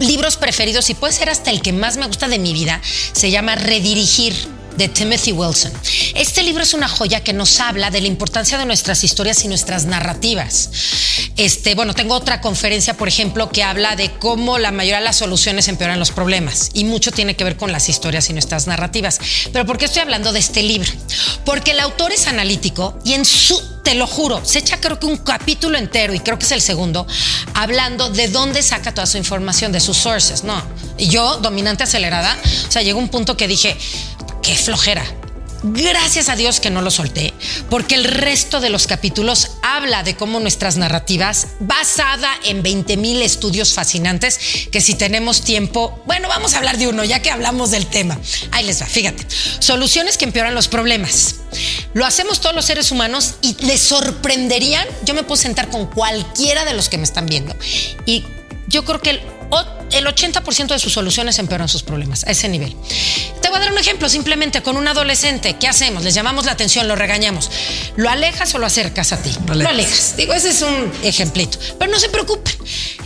libros 0.00 0.36
preferidos, 0.36 0.90
y 0.90 0.94
puede 0.94 1.14
ser 1.14 1.30
hasta 1.30 1.50
el 1.50 1.62
que 1.62 1.72
más 1.72 1.96
me 1.96 2.06
gusta 2.06 2.28
de 2.28 2.38
mi 2.38 2.52
vida, 2.52 2.80
se 3.12 3.30
llama 3.30 3.54
Redirigir 3.54 4.57
de 4.78 4.88
Timothy 4.88 5.32
Wilson. 5.32 5.72
Este 6.14 6.42
libro 6.42 6.62
es 6.62 6.72
una 6.72 6.88
joya 6.88 7.22
que 7.22 7.32
nos 7.32 7.60
habla 7.60 7.90
de 7.90 8.00
la 8.00 8.06
importancia 8.06 8.56
de 8.56 8.64
nuestras 8.64 9.02
historias 9.02 9.44
y 9.44 9.48
nuestras 9.48 9.84
narrativas. 9.84 10.70
Este, 11.36 11.74
bueno, 11.74 11.94
tengo 11.94 12.14
otra 12.14 12.40
conferencia, 12.40 12.94
por 12.94 13.08
ejemplo, 13.08 13.50
que 13.50 13.64
habla 13.64 13.96
de 13.96 14.10
cómo 14.12 14.58
la 14.58 14.70
mayoría 14.70 14.98
de 14.98 15.04
las 15.04 15.16
soluciones 15.16 15.68
empeoran 15.68 15.98
los 15.98 16.12
problemas 16.12 16.70
y 16.74 16.84
mucho 16.84 17.10
tiene 17.10 17.34
que 17.36 17.44
ver 17.44 17.56
con 17.56 17.72
las 17.72 17.88
historias 17.88 18.30
y 18.30 18.32
nuestras 18.32 18.66
narrativas. 18.68 19.18
Pero 19.52 19.66
¿por 19.66 19.78
qué 19.78 19.86
estoy 19.86 20.02
hablando 20.02 20.32
de 20.32 20.38
este 20.38 20.62
libro? 20.62 20.90
Porque 21.44 21.72
el 21.72 21.80
autor 21.80 22.12
es 22.12 22.28
analítico 22.28 22.98
y 23.04 23.14
en 23.14 23.24
su 23.24 23.60
te 23.88 23.94
lo 23.94 24.06
juro, 24.06 24.44
se 24.44 24.58
echa 24.58 24.78
creo 24.78 25.00
que 25.00 25.06
un 25.06 25.16
capítulo 25.16 25.78
entero, 25.78 26.12
y 26.12 26.20
creo 26.20 26.38
que 26.38 26.44
es 26.44 26.52
el 26.52 26.60
segundo, 26.60 27.06
hablando 27.54 28.10
de 28.10 28.28
dónde 28.28 28.62
saca 28.62 28.92
toda 28.92 29.06
su 29.06 29.16
información, 29.16 29.72
de 29.72 29.80
sus 29.80 29.96
sources, 29.96 30.44
¿no? 30.44 30.62
Y 30.98 31.08
yo, 31.08 31.38
dominante 31.38 31.84
acelerada, 31.84 32.36
o 32.68 32.70
sea, 32.70 32.82
llegó 32.82 32.98
un 32.98 33.08
punto 33.08 33.38
que 33.38 33.48
dije, 33.48 33.78
qué 34.42 34.54
flojera. 34.56 35.02
Gracias 35.62 36.28
a 36.28 36.36
Dios 36.36 36.60
que 36.60 36.70
no 36.70 36.82
lo 36.82 36.90
solté, 36.90 37.34
porque 37.68 37.96
el 37.96 38.04
resto 38.04 38.60
de 38.60 38.70
los 38.70 38.86
capítulos 38.86 39.52
habla 39.62 40.04
de 40.04 40.14
cómo 40.14 40.38
nuestras 40.38 40.76
narrativas, 40.76 41.48
basada 41.58 42.30
en 42.44 42.62
20 42.62 42.96
mil 42.96 43.20
estudios 43.22 43.74
fascinantes, 43.74 44.38
que 44.70 44.80
si 44.80 44.94
tenemos 44.94 45.42
tiempo, 45.42 46.00
bueno, 46.06 46.28
vamos 46.28 46.54
a 46.54 46.58
hablar 46.58 46.78
de 46.78 46.86
uno, 46.86 47.04
ya 47.04 47.20
que 47.22 47.30
hablamos 47.30 47.72
del 47.72 47.86
tema. 47.86 48.18
Ahí 48.52 48.66
les 48.66 48.80
va, 48.80 48.86
fíjate. 48.86 49.26
Soluciones 49.58 50.16
que 50.16 50.26
empeoran 50.26 50.54
los 50.54 50.68
problemas. 50.68 51.36
Lo 51.92 52.06
hacemos 52.06 52.40
todos 52.40 52.54
los 52.54 52.64
seres 52.64 52.92
humanos 52.92 53.34
y 53.42 53.56
les 53.64 53.80
sorprenderían. 53.80 54.86
Yo 55.04 55.14
me 55.14 55.24
puedo 55.24 55.40
sentar 55.40 55.68
con 55.70 55.86
cualquiera 55.86 56.64
de 56.64 56.74
los 56.74 56.88
que 56.88 56.98
me 56.98 57.04
están 57.04 57.26
viendo 57.26 57.56
y 58.06 58.24
yo 58.68 58.84
creo 58.84 59.00
que 59.00 59.37
el 59.50 59.78
el 59.98 60.06
80% 60.06 60.68
de 60.68 60.78
sus 60.78 60.92
soluciones 60.92 61.38
empeoran 61.38 61.68
sus 61.68 61.82
problemas, 61.82 62.24
a 62.24 62.30
ese 62.30 62.48
nivel. 62.48 62.74
Te 63.42 63.48
voy 63.48 63.58
a 63.58 63.60
dar 63.60 63.72
un 63.72 63.78
ejemplo, 63.78 64.08
simplemente 64.08 64.62
con 64.62 64.76
un 64.76 64.86
adolescente, 64.86 65.56
¿qué 65.58 65.68
hacemos? 65.68 66.04
Les 66.04 66.14
llamamos 66.14 66.44
la 66.44 66.52
atención, 66.52 66.88
lo 66.88 66.96
regañamos. 66.96 67.50
¿Lo 67.96 68.08
alejas 68.08 68.54
o 68.54 68.58
lo 68.58 68.66
acercas 68.66 69.12
a 69.12 69.22
ti? 69.22 69.30
Lo 69.46 69.68
alejas. 69.68 70.14
Digo, 70.16 70.34
ese 70.34 70.50
es 70.50 70.62
un 70.62 70.92
ejemplito. 71.02 71.58
Pero 71.78 71.90
no 71.90 71.98
se 71.98 72.08
preocupen, 72.08 72.54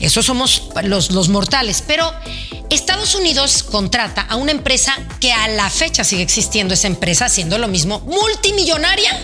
esos 0.01 0.27
somos 0.27 0.71
los, 0.83 1.11
los 1.11 1.29
mortales. 1.29 1.83
Pero 1.87 2.13
Estados 2.71 3.15
Unidos 3.15 3.63
contrata 3.63 4.23
a 4.23 4.37
una 4.37 4.53
empresa 4.53 4.97
que 5.21 5.33
a 5.33 5.49
la 5.49 5.69
fecha 5.71 6.05
sigue 6.05 6.23
existiendo 6.23 6.75
esa 6.75 6.87
empresa, 6.87 7.27
haciendo 7.27 7.59
lo 7.59 7.69
mismo, 7.69 8.01
multimillonaria, 8.01 9.21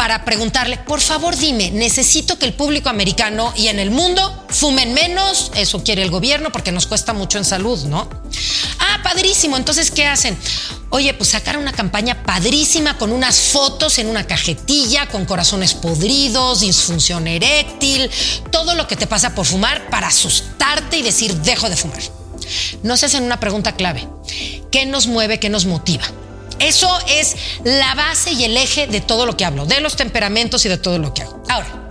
para 0.00 0.24
preguntarle, 0.24 0.78
por 0.78 1.02
favor 1.02 1.36
dime, 1.36 1.70
necesito 1.72 2.38
que 2.38 2.46
el 2.46 2.54
público 2.54 2.88
americano 2.88 3.52
y 3.54 3.68
en 3.68 3.78
el 3.78 3.90
mundo 3.90 4.46
fumen 4.48 4.94
menos, 4.94 5.52
eso 5.54 5.84
quiere 5.84 6.02
el 6.02 6.10
gobierno 6.10 6.50
porque 6.50 6.72
nos 6.72 6.86
cuesta 6.86 7.12
mucho 7.12 7.36
en 7.36 7.44
salud, 7.44 7.78
¿no? 7.84 8.08
Ah, 8.78 9.00
padrísimo, 9.02 9.58
entonces, 9.58 9.90
¿qué 9.90 10.06
hacen? 10.06 10.38
Oye, 10.88 11.12
pues 11.12 11.28
sacar 11.28 11.58
una 11.58 11.74
campaña 11.74 12.22
padrísima 12.22 12.96
con 12.96 13.12
unas 13.12 13.38
fotos 13.38 13.98
en 13.98 14.06
una 14.08 14.26
cajetilla, 14.26 15.06
con 15.06 15.26
corazones 15.26 15.74
podridos, 15.74 16.60
disfunción 16.60 17.26
eréctil, 17.26 18.10
todo 18.50 18.74
lo 18.76 18.88
que 18.88 18.96
te 18.96 19.06
pasa 19.06 19.34
por 19.34 19.44
fumar 19.44 19.90
para 19.90 20.08
asustarte 20.08 20.96
y 20.96 21.02
decir, 21.02 21.36
dejo 21.42 21.68
de 21.68 21.76
fumar. 21.76 22.00
No 22.82 22.96
se 22.96 23.04
hacen 23.04 23.22
una 23.22 23.38
pregunta 23.38 23.72
clave. 23.76 24.08
¿Qué 24.72 24.86
nos 24.86 25.08
mueve, 25.08 25.38
qué 25.38 25.50
nos 25.50 25.66
motiva? 25.66 26.06
Eso 26.60 26.88
es 27.08 27.36
la 27.64 27.94
base 27.94 28.32
y 28.32 28.44
el 28.44 28.56
eje 28.56 28.86
de 28.86 29.00
todo 29.00 29.26
lo 29.26 29.36
que 29.36 29.44
hablo, 29.44 29.66
de 29.66 29.80
los 29.80 29.96
temperamentos 29.96 30.64
y 30.66 30.68
de 30.68 30.78
todo 30.78 30.98
lo 30.98 31.12
que 31.14 31.22
hago. 31.22 31.42
Ahora, 31.48 31.88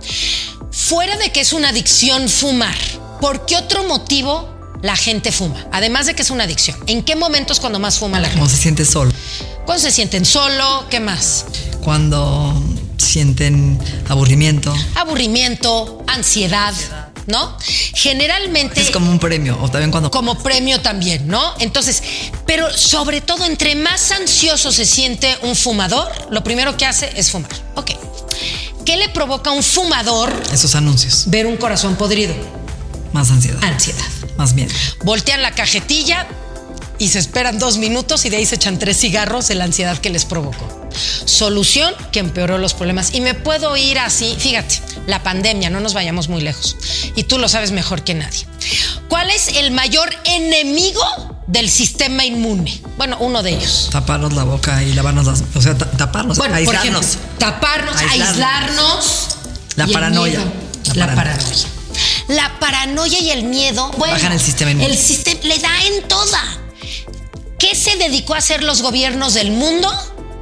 fuera 0.70 1.16
de 1.16 1.32
que 1.32 1.40
es 1.40 1.52
una 1.52 1.70
adicción 1.70 2.28
fumar, 2.28 2.76
¿por 3.20 3.46
qué 3.46 3.56
otro 3.56 3.84
motivo 3.84 4.48
la 4.82 4.96
gente 4.96 5.32
fuma? 5.32 5.66
Además 5.72 6.06
de 6.06 6.14
que 6.14 6.22
es 6.22 6.30
una 6.30 6.44
adicción. 6.44 6.78
¿En 6.86 7.02
qué 7.02 7.16
momentos 7.16 7.60
cuando 7.60 7.78
más 7.78 7.98
fuma 7.98 8.20
la 8.20 8.28
gente? 8.28 8.38
Cuando 8.38 8.56
se 8.56 8.62
siente 8.62 8.84
solo. 8.84 9.12
Cuando 9.66 9.82
se 9.82 9.90
sienten 9.90 10.24
solo, 10.24 10.86
¿qué 10.88 11.00
más? 11.00 11.46
Cuando 11.82 12.62
sienten 12.96 13.78
aburrimiento. 14.08 14.74
Aburrimiento, 14.94 16.02
ansiedad. 16.06 16.74
¿No? 17.30 17.56
Generalmente... 17.94 18.80
Es 18.80 18.90
como 18.90 19.10
un 19.10 19.18
premio, 19.18 19.58
o 19.60 19.68
también 19.68 19.90
cuando... 19.90 20.10
Como 20.10 20.38
premio 20.42 20.80
también, 20.80 21.26
¿no? 21.28 21.54
Entonces, 21.60 22.02
pero 22.46 22.70
sobre 22.76 23.20
todo, 23.20 23.44
entre 23.44 23.74
más 23.74 24.10
ansioso 24.10 24.72
se 24.72 24.84
siente 24.84 25.38
un 25.42 25.56
fumador, 25.56 26.10
lo 26.30 26.44
primero 26.44 26.76
que 26.76 26.86
hace 26.86 27.10
es 27.16 27.30
fumar. 27.30 27.50
Ok. 27.76 27.92
¿Qué 28.84 28.96
le 28.96 29.08
provoca 29.08 29.50
a 29.50 29.52
un 29.52 29.62
fumador? 29.62 30.32
Esos 30.52 30.74
anuncios. 30.74 31.24
Ver 31.26 31.46
un 31.46 31.56
corazón 31.56 31.96
podrido. 31.96 32.34
Más 33.12 33.30
ansiedad. 33.30 33.62
Ansiedad. 33.62 34.04
Más 34.36 34.54
miedo. 34.54 34.72
Voltean 35.04 35.42
la 35.42 35.52
cajetilla 35.52 36.26
y 36.98 37.08
se 37.08 37.18
esperan 37.18 37.58
dos 37.58 37.78
minutos 37.78 38.24
y 38.24 38.30
de 38.30 38.38
ahí 38.38 38.46
se 38.46 38.56
echan 38.56 38.78
tres 38.78 38.98
cigarros 38.98 39.48
de 39.48 39.54
la 39.54 39.64
ansiedad 39.64 39.98
que 39.98 40.10
les 40.10 40.24
provocó. 40.24 40.79
Solución 41.24 41.94
que 42.12 42.20
empeoró 42.20 42.58
los 42.58 42.74
problemas. 42.74 43.14
Y 43.14 43.20
me 43.20 43.34
puedo 43.34 43.76
ir 43.76 43.98
así, 43.98 44.36
fíjate, 44.38 44.80
la 45.06 45.22
pandemia, 45.22 45.70
no 45.70 45.80
nos 45.80 45.94
vayamos 45.94 46.28
muy 46.28 46.40
lejos. 46.40 46.76
Y 47.14 47.24
tú 47.24 47.38
lo 47.38 47.48
sabes 47.48 47.72
mejor 47.72 48.02
que 48.02 48.14
nadie. 48.14 48.46
¿Cuál 49.08 49.30
es 49.30 49.48
el 49.48 49.70
mayor 49.70 50.10
enemigo 50.24 51.02
del 51.46 51.68
sistema 51.68 52.24
inmune? 52.24 52.80
Bueno, 52.96 53.16
uno 53.20 53.42
de 53.42 53.50
ellos. 53.50 53.88
Taparnos 53.90 54.32
la 54.32 54.44
boca 54.44 54.82
y 54.82 54.92
lavarnos 54.92 55.26
las... 55.26 55.42
O 55.54 55.60
sea, 55.60 55.76
taparnos, 55.76 56.38
bueno, 56.38 56.54
aislarnos. 56.54 57.18
taparnos, 57.38 57.96
aislarnos. 57.96 59.28
la, 59.76 59.86
paranoia. 59.88 60.40
la, 60.94 61.14
paranoia. 61.14 61.66
La 62.28 62.58
paranoia 62.60 63.18
y 63.18 63.30
el 63.30 63.44
miedo, 63.44 63.90
bueno, 63.98 64.14
bajan 64.14 64.32
el 64.32 64.40
sistema 64.40 64.70
inmune. 64.70 64.90
El 64.90 64.96
sistema 64.96 65.40
le 65.42 65.58
da 65.58 65.84
en 65.86 66.08
toda. 66.08 66.40
¿Qué 67.58 67.74
se 67.74 67.96
dedicó 67.96 68.34
a 68.34 68.38
hacer 68.38 68.62
los 68.62 68.80
gobiernos 68.80 69.34
del 69.34 69.50
mundo? 69.50 69.90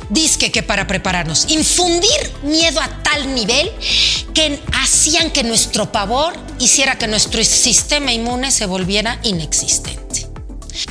Disque 0.08 0.50
que 0.50 0.62
para 0.62 0.86
prepararnos, 0.86 1.46
infundir 1.50 2.32
miedo 2.42 2.80
a 2.80 3.02
tal 3.02 3.34
nivel 3.34 3.70
que 4.34 4.60
hacían 4.72 5.30
que 5.30 5.42
nuestro 5.42 5.92
pavor 5.92 6.34
hiciera 6.58 6.98
que 6.98 7.06
nuestro 7.06 7.42
sistema 7.44 8.12
inmune 8.12 8.50
se 8.50 8.66
volviera 8.66 9.18
inexistente. 9.22 10.28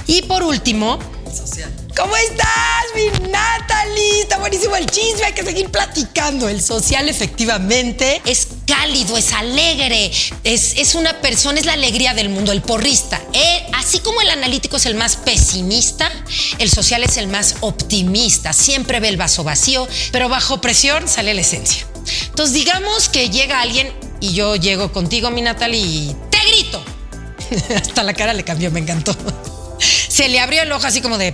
Y 0.06 0.22
por 0.24 0.44
último, 0.44 1.00
social. 1.34 1.72
¿Cómo 1.96 2.16
estás, 2.16 2.86
mi 2.96 3.30
Natalie? 3.30 4.22
Está 4.22 4.38
buenísimo 4.38 4.76
el 4.76 4.86
chisme, 4.86 5.26
hay 5.26 5.34
que 5.34 5.44
seguir 5.44 5.70
platicando. 5.70 6.48
El 6.48 6.62
social 6.62 7.10
efectivamente 7.10 8.22
es 8.26 8.48
cálido, 8.68 9.18
es 9.18 9.34
alegre, 9.34 10.12
es, 10.44 10.74
es 10.76 10.94
una 10.94 11.22
persona, 11.22 11.60
es 11.60 11.66
la 11.66 11.74
alegría 11.74 12.14
del 12.14 12.30
mundo, 12.30 12.52
el 12.52 12.62
porrista. 12.62 13.20
Eh, 13.34 13.66
así 13.74 14.00
como 14.00 14.22
el 14.22 14.30
analítico 14.30 14.78
es 14.78 14.86
el 14.86 14.96
más 14.96 15.16
pesimista, 15.16 16.12
el 16.60 16.70
social 16.70 17.04
es 17.04 17.18
el 17.18 17.28
más 17.28 17.56
optimista. 17.62 18.54
Siempre 18.54 19.00
ve 19.00 19.08
el 19.08 19.18
vaso 19.18 19.44
vacío, 19.44 19.88
pero 20.12 20.30
bajo 20.30 20.62
presión 20.62 21.08
sale 21.08 21.34
la 21.34 21.42
esencia. 21.42 21.88
Entonces 22.26 22.54
digamos 22.54 23.10
que 23.10 23.30
llega 23.30 23.62
alguien 23.62 23.92
y 24.20 24.34
yo 24.34 24.56
llego 24.56 24.92
contigo, 24.92 25.32
mi 25.32 25.42
Natalie, 25.42 25.80
y 25.80 26.16
te 26.30 26.40
grito. 26.48 26.84
Hasta 27.76 28.04
la 28.04 28.14
cara 28.14 28.34
le 28.34 28.44
cambió, 28.44 28.70
me 28.70 28.80
encantó. 28.80 29.16
Se 29.80 30.28
le 30.28 30.40
abrió 30.40 30.64
el 30.64 30.72
ojo 30.72 30.86
así 30.86 31.02
como 31.02 31.18
de 31.18 31.34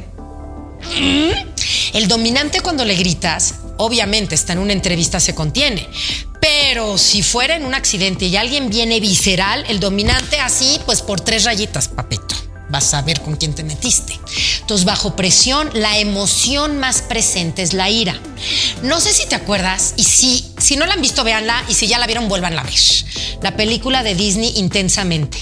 el 1.94 2.08
dominante 2.08 2.62
cuando 2.62 2.86
le 2.86 2.96
gritas, 2.96 3.56
obviamente 3.78 4.36
está 4.36 4.54
en 4.54 4.60
una 4.60 4.74
entrevista, 4.74 5.20
se 5.20 5.36
contiene. 5.36 5.88
Pero 6.42 6.98
si 6.98 7.22
fuera 7.22 7.56
en 7.56 7.66
un 7.66 7.74
accidente 7.74 8.26
y 8.26 8.36
alguien 8.36 8.70
viene 8.70 9.00
visceral, 9.00 9.64
el 9.70 9.80
dominante 9.80 10.40
así, 10.40 10.80
pues 10.86 11.02
por 11.02 11.22
tres 11.22 11.44
rayitas, 11.44 11.88
papito. 11.88 12.36
Vas 12.70 12.94
a 12.96 13.04
ver 13.04 13.22
con 13.22 13.36
quién 13.36 13.54
te 13.54 13.64
metiste. 13.64 14.20
Entonces, 14.62 14.86
bajo 14.86 15.16
presión, 15.16 15.70
la 15.74 16.00
emoción 16.00 16.80
más 16.80 17.04
presente 17.04 17.62
es 17.62 17.74
la 17.74 17.90
ira. 17.92 18.20
No 18.82 19.00
sé 19.00 19.14
si 19.14 19.28
te 19.28 19.36
acuerdas, 19.36 19.94
y 19.96 20.04
si, 20.04 20.52
si 20.58 20.76
no 20.76 20.88
la 20.88 20.94
han 20.94 21.02
visto, 21.02 21.24
véanla, 21.24 21.64
y 21.70 21.76
si 21.76 21.88
ya 21.88 22.00
la 22.00 22.08
vieron, 22.08 22.28
vuelvan 22.28 22.58
a 22.58 22.64
ver. 22.64 22.74
La 23.44 23.56
película 23.56 24.02
de 24.02 24.16
Disney 24.16 24.54
Intensamente. 24.56 25.38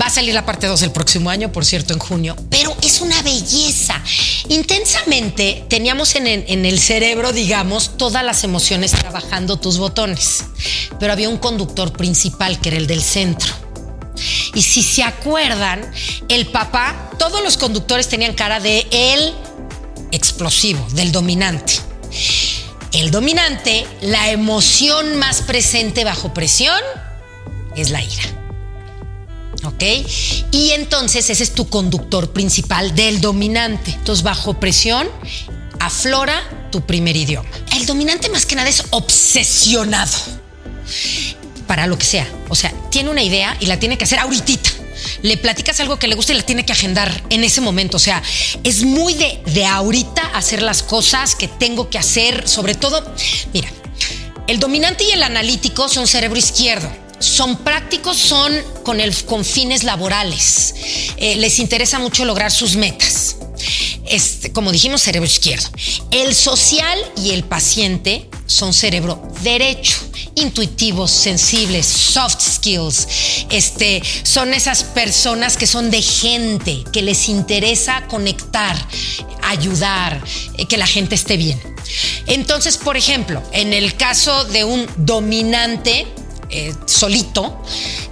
Va 0.00 0.06
a 0.06 0.10
salir 0.10 0.32
la 0.32 0.46
parte 0.46 0.66
2 0.66 0.80
el 0.82 0.92
próximo 0.92 1.28
año, 1.28 1.52
por 1.52 1.64
cierto, 1.64 1.92
en 1.92 1.98
junio, 1.98 2.36
pero 2.48 2.74
es 2.82 3.00
una 3.00 3.20
belleza. 3.22 4.00
Intensamente 4.48 5.64
teníamos 5.68 6.14
en, 6.14 6.26
en 6.26 6.64
el 6.64 6.80
cerebro, 6.80 7.32
digamos, 7.32 7.98
todas 7.98 8.24
las 8.24 8.44
emociones 8.44 8.92
trabajando 8.92 9.58
tus 9.58 9.78
botones, 9.78 10.44
pero 10.98 11.12
había 11.12 11.28
un 11.28 11.36
conductor 11.36 11.92
principal 11.92 12.60
que 12.60 12.70
era 12.70 12.78
el 12.78 12.86
del 12.86 13.02
centro. 13.02 13.52
Y 14.54 14.62
si 14.62 14.82
se 14.82 15.02
acuerdan, 15.02 15.90
el 16.28 16.46
papá, 16.46 17.10
todos 17.18 17.42
los 17.42 17.56
conductores 17.56 18.08
tenían 18.08 18.34
cara 18.34 18.60
de 18.60 18.86
el 18.90 19.34
explosivo, 20.12 20.86
del 20.92 21.12
dominante. 21.12 21.74
El 22.92 23.10
dominante, 23.10 23.86
la 24.00 24.30
emoción 24.30 25.16
más 25.16 25.42
presente 25.42 26.04
bajo 26.04 26.34
presión 26.34 26.80
es 27.76 27.90
la 27.90 28.02
ira. 28.02 28.39
¿Ok? 29.64 29.82
Y 30.52 30.70
entonces 30.70 31.28
ese 31.28 31.42
es 31.42 31.52
tu 31.52 31.68
conductor 31.68 32.32
principal 32.32 32.94
del 32.94 33.20
dominante. 33.20 33.92
Entonces, 33.92 34.22
bajo 34.22 34.54
presión, 34.54 35.08
aflora 35.78 36.68
tu 36.70 36.80
primer 36.82 37.16
idioma. 37.16 37.48
El 37.76 37.86
dominante 37.86 38.28
más 38.28 38.46
que 38.46 38.54
nada 38.54 38.68
es 38.68 38.84
obsesionado 38.90 40.16
para 41.66 41.86
lo 41.86 41.98
que 41.98 42.06
sea. 42.06 42.28
O 42.48 42.54
sea, 42.54 42.72
tiene 42.90 43.10
una 43.10 43.22
idea 43.22 43.56
y 43.60 43.66
la 43.66 43.78
tiene 43.78 43.98
que 43.98 44.04
hacer 44.04 44.18
ahorita. 44.18 44.70
le 45.22 45.36
platicas 45.36 45.80
algo 45.80 45.98
que 45.98 46.08
le 46.08 46.14
gusta 46.14 46.32
y 46.32 46.36
le 46.36 46.42
tiene 46.42 46.64
que 46.64 46.72
agendar 46.72 47.22
en 47.30 47.44
ese 47.44 47.60
momento. 47.60 47.96
O 47.96 48.00
sea, 48.00 48.22
es 48.64 48.82
muy 48.82 49.14
de, 49.14 49.42
de 49.46 49.66
ahorita 49.66 50.22
hacer 50.34 50.62
las 50.62 50.82
cosas 50.82 51.34
que 51.34 51.48
tengo 51.48 51.90
que 51.90 51.98
hacer. 51.98 52.48
Sobre 52.48 52.74
todo, 52.74 53.14
mira, 53.52 53.68
el 54.46 54.58
dominante 54.58 55.04
y 55.04 55.12
el 55.12 55.22
analítico 55.22 55.88
son 55.88 56.06
cerebro 56.06 56.38
izquierdo 56.38 56.90
son 57.20 57.58
prácticos, 57.58 58.16
son 58.16 58.52
con, 58.82 59.00
el, 59.00 59.14
con 59.24 59.44
fines 59.44 59.84
laborales. 59.84 60.74
Eh, 61.16 61.36
les 61.36 61.58
interesa 61.60 61.98
mucho 61.98 62.24
lograr 62.24 62.50
sus 62.50 62.74
metas. 62.74 63.36
Este, 64.08 64.50
como 64.52 64.72
dijimos, 64.72 65.02
cerebro 65.02 65.26
izquierdo. 65.26 65.68
El 66.10 66.34
social 66.34 66.98
y 67.22 67.30
el 67.30 67.44
paciente 67.44 68.28
son 68.46 68.74
cerebro 68.74 69.22
derecho, 69.42 69.98
intuitivos, 70.34 71.10
sensibles, 71.10 71.86
soft 71.86 72.40
skills. 72.40 73.06
Este, 73.50 74.02
son 74.24 74.52
esas 74.54 74.82
personas 74.82 75.56
que 75.56 75.66
son 75.66 75.90
de 75.90 76.02
gente, 76.02 76.82
que 76.92 77.02
les 77.02 77.28
interesa 77.28 78.06
conectar, 78.08 78.76
ayudar, 79.42 80.20
eh, 80.56 80.66
que 80.66 80.76
la 80.76 80.86
gente 80.86 81.14
esté 81.14 81.36
bien. 81.36 81.60
Entonces, 82.26 82.78
por 82.78 82.96
ejemplo, 82.96 83.42
en 83.52 83.72
el 83.72 83.94
caso 83.94 84.44
de 84.46 84.64
un 84.64 84.88
dominante, 84.96 86.06
eh, 86.50 86.74
solito, 86.86 87.62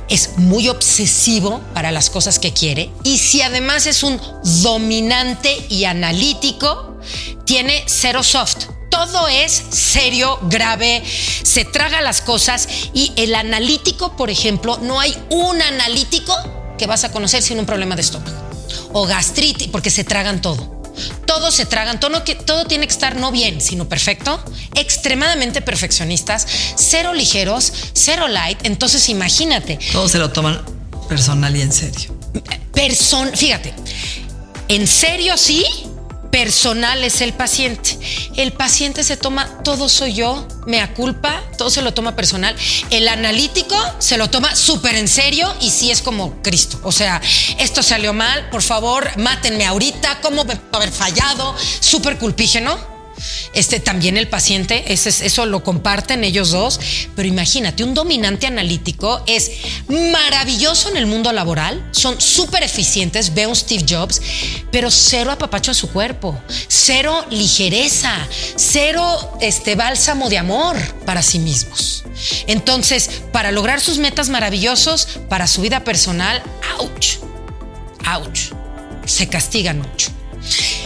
es 0.09 0.39
muy 0.39 0.69
obsesivo 0.69 1.61
para 1.75 1.93
las 1.93 2.11
cosas 2.11 2.39
que 2.39 2.53
quiere. 2.53 2.91
Y 3.05 3.19
si 3.19 3.43
además 3.43 3.87
es 3.87 4.03
un 4.03 4.21
dominante 4.63 5.67
y 5.69 5.85
analítico, 5.85 6.99
tiene 7.45 7.85
cero 7.87 8.23
soft. 8.23 8.67
Todo 8.91 9.29
es 9.29 9.53
serio, 9.71 10.39
grave, 10.45 11.03
se 11.43 11.65
traga 11.65 12.01
las 12.01 12.21
cosas. 12.21 12.69
Y 12.95 13.13
el 13.17 13.35
analítico, 13.35 14.17
por 14.17 14.31
ejemplo, 14.31 14.79
no 14.79 14.99
hay 14.99 15.15
un 15.31 15.61
analítico 15.61 16.35
que 16.79 16.87
vas 16.87 17.05
a 17.05 17.13
conocer 17.13 17.43
sin 17.43 17.59
un 17.59 17.67
problema 17.67 17.97
de 17.97 18.03
estómago. 18.03 18.37
O 18.93 19.07
gastritis, 19.07 19.69
porque 19.69 19.91
se 19.91 20.05
tragan 20.05 20.41
todo 20.41 20.78
todos 21.27 21.55
se 21.55 21.67
tragan, 21.67 22.01
todo, 22.01 22.23
todo 22.45 22.65
tiene 22.67 22.87
que 22.87 22.93
estar 22.93 23.17
no 23.17 23.31
bien, 23.31 23.61
sino 23.61 23.89
perfecto, 23.89 24.43
extremadamente 24.75 25.63
perfeccionistas, 25.63 26.47
cero 26.77 27.15
ligeros, 27.15 27.73
cero 27.93 28.29
light. 28.29 28.59
Entonces 28.65 29.09
imagínate. 29.09 29.79
Todos 29.93 30.13
se 30.13 30.19
lo 30.19 30.31
toman 30.31 30.61
personal 31.09 31.57
y 31.57 31.63
en 31.63 31.73
serio. 31.73 32.17
Person, 32.73 33.33
fíjate, 33.35 33.75
en 34.69 34.87
serio 34.87 35.37
sí, 35.37 35.65
personal 36.31 37.03
es 37.05 37.21
el 37.21 37.33
paciente. 37.33 37.99
El 38.37 38.53
paciente 38.53 39.05
se 39.05 39.17
toma 39.17 39.63
todo 39.63 39.89
soy 39.89 40.15
yo, 40.15 40.47
me 40.67 40.87
culpa, 40.95 41.43
todo 41.57 41.71
se 41.71 41.83
lo 41.83 41.95
toma 41.95 42.17
personal. 42.17 42.55
El 42.91 43.09
analítico 43.09 43.77
se 43.99 44.17
lo 44.17 44.29
toma 44.31 44.55
súper 44.55 44.95
en 44.95 45.09
serio 45.09 45.55
y 45.61 45.71
sí 45.71 45.91
es 45.91 46.03
como 46.03 46.43
Cristo. 46.43 46.79
O 46.83 46.93
sea, 46.93 47.21
esto 47.59 47.83
salió 47.83 48.13
mal, 48.13 48.51
por 48.51 48.63
favor, 48.63 49.11
mátenme 49.17 49.67
ahorita, 49.67 50.21
¿cómo 50.21 50.45
me 50.45 50.59
haber 50.73 50.91
fallado? 50.91 51.55
Súper 51.81 52.19
culpígeno 52.19 52.98
este, 53.53 53.81
también 53.81 54.17
el 54.17 54.29
paciente, 54.29 54.93
eso 54.93 55.47
lo 55.47 55.63
comparten 55.63 56.25
ellos 56.25 56.51
dos, 56.51 56.81
pero 57.17 57.29
imagínate, 57.29 57.85
un 57.85 57.95
dominante 57.95 58.47
analítico 58.47 59.23
es 59.27 59.51
maravilloso 59.89 60.91
en 60.91 60.97
el 60.97 61.07
mundo 61.07 61.33
laboral, 61.33 61.89
son 61.93 62.21
súper 62.21 62.63
eficientes, 62.63 63.35
ve 63.35 63.47
un 63.47 63.57
Steve 63.57 63.85
Jobs, 63.89 64.21
pero 64.71 64.91
cero 64.91 65.31
apapacho 65.31 65.71
a 65.71 65.75
su 65.75 65.91
cuerpo, 65.91 66.41
cero 66.69 67.25
ligereza, 67.31 68.15
cero 68.57 69.37
este, 69.41 69.75
bálsamo 69.75 70.29
de 70.29 70.39
amor 70.39 70.77
para 71.05 71.23
sí 71.23 71.39
mismos. 71.39 72.05
Entonces, 72.47 73.23
para 73.33 73.53
lograr 73.53 73.81
sus 73.81 73.99
metas 73.99 74.29
maravillosos, 74.29 75.21
para 75.29 75.47
su 75.47 75.61
vida 75.61 75.85
personal, 75.85 76.43
ouch, 76.79 77.19
ouch, 78.07 78.53
se 79.07 79.29
castigan 79.29 79.79
mucho. 79.81 80.11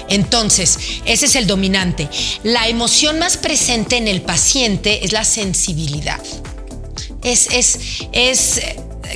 Entonces, 0.09 0.79
ese 1.05 1.27
es 1.27 1.37
el 1.37 1.47
dominante. 1.47 2.09
La 2.43 2.69
emoción 2.69 3.19
más 3.19 3.37
presente 3.37 3.97
en 3.97 4.09
el 4.09 4.23
paciente 4.23 5.05
es 5.05 5.13
la 5.13 5.25
sensibilidad. 5.25 6.21
Es, 7.23 7.49
es, 7.53 7.79
es, 8.13 8.61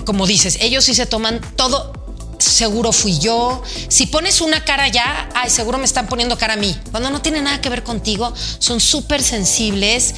como 0.04 0.26
dices, 0.26 0.58
ellos 0.60 0.84
sí 0.84 0.94
se 0.94 1.06
toman 1.06 1.40
todo 1.56 1.92
seguro 2.38 2.92
fui 2.92 3.18
yo. 3.18 3.62
Si 3.88 4.06
pones 4.06 4.40
una 4.40 4.64
cara 4.64 4.88
ya, 4.88 5.28
ay, 5.34 5.50
seguro 5.50 5.78
me 5.78 5.84
están 5.84 6.06
poniendo 6.06 6.36
cara 6.36 6.54
a 6.54 6.56
mí. 6.56 6.76
Cuando 6.90 7.10
no 7.10 7.20
tiene 7.20 7.42
nada 7.42 7.60
que 7.60 7.68
ver 7.68 7.82
contigo, 7.82 8.32
son 8.58 8.80
súper 8.80 9.22
sensibles. 9.22 10.14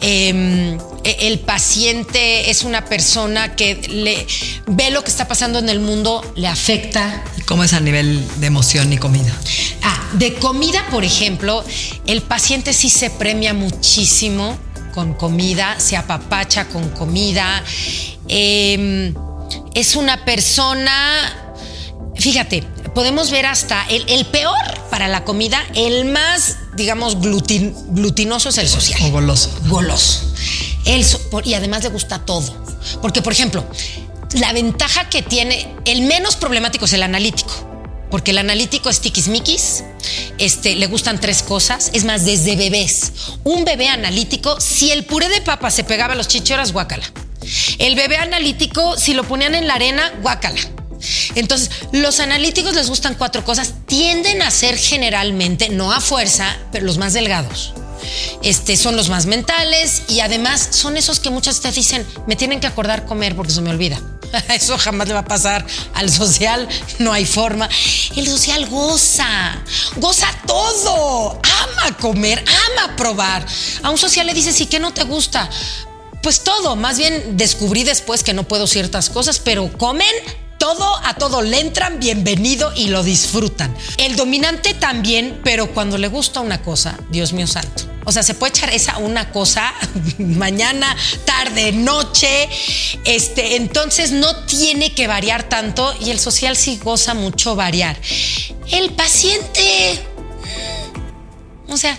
Em, 0.00 0.78
e, 1.04 1.28
el 1.28 1.40
paciente 1.40 2.50
es 2.50 2.62
una 2.62 2.84
persona 2.84 3.54
que 3.56 3.76
le 3.88 4.26
ve 4.66 4.90
lo 4.90 5.02
que 5.02 5.10
está 5.10 5.28
pasando 5.28 5.58
en 5.58 5.68
el 5.68 5.80
mundo, 5.80 6.22
le 6.36 6.48
afecta. 6.48 7.24
¿Y 7.36 7.42
cómo 7.42 7.64
es 7.64 7.72
a 7.72 7.80
nivel 7.80 8.24
de 8.40 8.46
emoción 8.46 8.92
y 8.92 8.98
comida? 8.98 9.32
Ah, 9.82 10.00
de 10.14 10.34
comida, 10.34 10.86
por 10.90 11.04
ejemplo, 11.04 11.64
el 12.06 12.22
paciente 12.22 12.72
sí 12.72 12.90
se 12.90 13.10
premia 13.10 13.54
muchísimo 13.54 14.58
con 14.94 15.14
comida, 15.14 15.78
se 15.78 15.96
apapacha 15.96 16.68
con 16.68 16.88
comida. 16.90 17.62
Em, 18.28 19.12
es 19.74 19.96
una 19.96 20.24
persona 20.24 21.43
fíjate, 22.24 22.62
podemos 22.94 23.30
ver 23.30 23.44
hasta 23.44 23.84
el, 23.84 24.24
peor 24.24 24.56
para 24.88 25.08
la 25.08 25.24
comida, 25.24 25.62
el 25.74 26.06
más, 26.06 26.56
digamos, 26.74 27.20
glutinoso 27.20 28.48
es 28.48 28.56
el 28.56 28.66
social. 28.66 28.98
O 29.02 29.10
goloso. 29.10 29.50
Goloso. 29.66 30.32
y 31.44 31.52
además 31.52 31.82
le 31.82 31.90
gusta 31.90 32.24
todo. 32.24 32.64
Porque, 33.02 33.20
por 33.20 33.34
ejemplo, 33.34 33.62
la 34.32 34.54
ventaja 34.54 35.10
que 35.10 35.20
tiene, 35.20 35.68
el 35.84 36.00
menos 36.00 36.36
problemático 36.36 36.86
es 36.86 36.94
el 36.94 37.02
analítico. 37.02 37.52
Porque 38.10 38.30
el 38.30 38.38
analítico 38.38 38.88
es 38.88 39.00
tiquismiquis, 39.00 39.84
este, 40.38 40.76
le 40.76 40.86
gustan 40.86 41.20
tres 41.20 41.42
cosas. 41.42 41.90
Es 41.92 42.06
más, 42.06 42.24
desde 42.24 42.56
bebés. 42.56 43.12
Un 43.44 43.66
bebé 43.66 43.88
analítico, 43.88 44.58
si 44.62 44.92
el 44.92 45.04
puré 45.04 45.28
de 45.28 45.42
papa 45.42 45.70
se 45.70 45.84
pegaba 45.84 46.14
a 46.14 46.16
los 46.16 46.28
chichoras, 46.28 46.72
guácala. 46.72 47.04
El 47.76 47.96
bebé 47.96 48.16
analítico, 48.16 48.96
si 48.96 49.12
lo 49.12 49.24
ponían 49.24 49.54
en 49.54 49.68
la 49.68 49.74
arena, 49.74 50.10
guácala. 50.22 50.73
Entonces, 51.34 51.70
los 51.92 52.20
analíticos 52.20 52.74
les 52.74 52.88
gustan 52.88 53.14
cuatro 53.14 53.44
cosas, 53.44 53.74
tienden 53.86 54.42
a 54.42 54.50
ser 54.50 54.76
generalmente, 54.76 55.68
no 55.68 55.92
a 55.92 56.00
fuerza, 56.00 56.56
pero 56.72 56.86
los 56.86 56.98
más 56.98 57.12
delgados. 57.12 57.74
Este, 58.42 58.76
son 58.76 58.96
los 58.96 59.08
más 59.08 59.26
mentales 59.26 60.02
y 60.08 60.20
además 60.20 60.68
son 60.70 60.96
esos 60.96 61.20
que 61.20 61.30
muchas 61.30 61.60
te 61.60 61.70
dicen, 61.72 62.06
me 62.26 62.36
tienen 62.36 62.60
que 62.60 62.66
acordar 62.66 63.06
comer 63.06 63.34
porque 63.34 63.52
se 63.52 63.62
me 63.62 63.70
olvida. 63.70 64.00
Eso 64.54 64.76
jamás 64.78 65.08
le 65.08 65.14
va 65.14 65.20
a 65.20 65.24
pasar 65.24 65.66
al 65.94 66.10
social, 66.10 66.68
no 66.98 67.12
hay 67.12 67.24
forma. 67.24 67.68
El 68.16 68.26
social 68.26 68.66
goza, 68.66 69.62
goza 69.96 70.28
todo, 70.46 71.40
ama 71.42 71.96
comer, 71.98 72.44
ama 72.46 72.96
probar. 72.96 73.46
A 73.82 73.90
un 73.90 73.98
social 73.98 74.26
le 74.26 74.34
dices, 74.34 74.60
¿y 74.60 74.66
qué 74.66 74.80
no 74.80 74.92
te 74.92 75.04
gusta? 75.04 75.48
Pues 76.22 76.42
todo, 76.42 76.74
más 76.76 76.98
bien 76.98 77.36
descubrí 77.36 77.84
después 77.84 78.22
que 78.22 78.32
no 78.32 78.44
puedo 78.44 78.66
ciertas 78.66 79.10
cosas, 79.10 79.38
pero 79.38 79.70
comen 79.76 80.14
todo 80.64 80.98
a 81.04 81.12
todo 81.12 81.42
le 81.42 81.60
entran 81.60 82.00
bienvenido 82.00 82.72
y 82.74 82.86
lo 82.86 83.02
disfrutan. 83.02 83.76
El 83.98 84.16
dominante 84.16 84.72
también, 84.72 85.38
pero 85.44 85.66
cuando 85.74 85.98
le 85.98 86.08
gusta 86.08 86.40
una 86.40 86.62
cosa, 86.62 86.98
Dios 87.10 87.34
mío 87.34 87.46
santo. 87.46 87.84
O 88.06 88.12
sea, 88.12 88.22
se 88.22 88.32
puede 88.32 88.52
echar 88.52 88.70
esa 88.70 88.96
una 88.96 89.30
cosa 89.30 89.74
mañana, 90.18 90.96
tarde, 91.26 91.72
noche. 91.72 92.48
Este, 93.04 93.56
entonces 93.56 94.12
no 94.12 94.34
tiene 94.46 94.94
que 94.94 95.06
variar 95.06 95.42
tanto 95.50 95.94
y 96.00 96.08
el 96.08 96.18
social 96.18 96.56
sí 96.56 96.80
goza 96.82 97.12
mucho 97.12 97.54
variar. 97.54 97.98
El 98.70 98.90
paciente, 98.94 100.02
o 101.68 101.76
sea, 101.76 101.98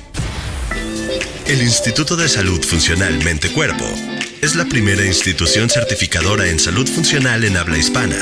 el 1.45 1.62
Instituto 1.62 2.15
de 2.15 2.28
Salud 2.28 2.63
Funcional 2.63 3.23
Mente 3.23 3.51
Cuerpo 3.51 3.86
es 4.41 4.56
la 4.56 4.65
primera 4.65 5.06
institución 5.06 5.69
certificadora 5.69 6.47
en 6.47 6.60
salud 6.60 6.88
funcional 6.88 7.43
en 7.43 7.58
habla 7.58 7.78
hispana 7.78 8.17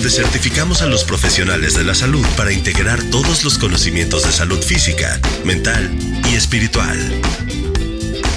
donde 0.00 0.16
certificamos 0.16 0.80
a 0.80 0.86
los 0.86 1.04
profesionales 1.04 1.74
de 1.74 1.84
la 1.84 1.94
salud 1.94 2.24
para 2.34 2.50
integrar 2.50 3.02
todos 3.10 3.44
los 3.44 3.58
conocimientos 3.58 4.22
de 4.22 4.32
salud 4.32 4.58
física, 4.62 5.20
mental 5.44 5.94
y 6.26 6.36
espiritual. 6.36 6.98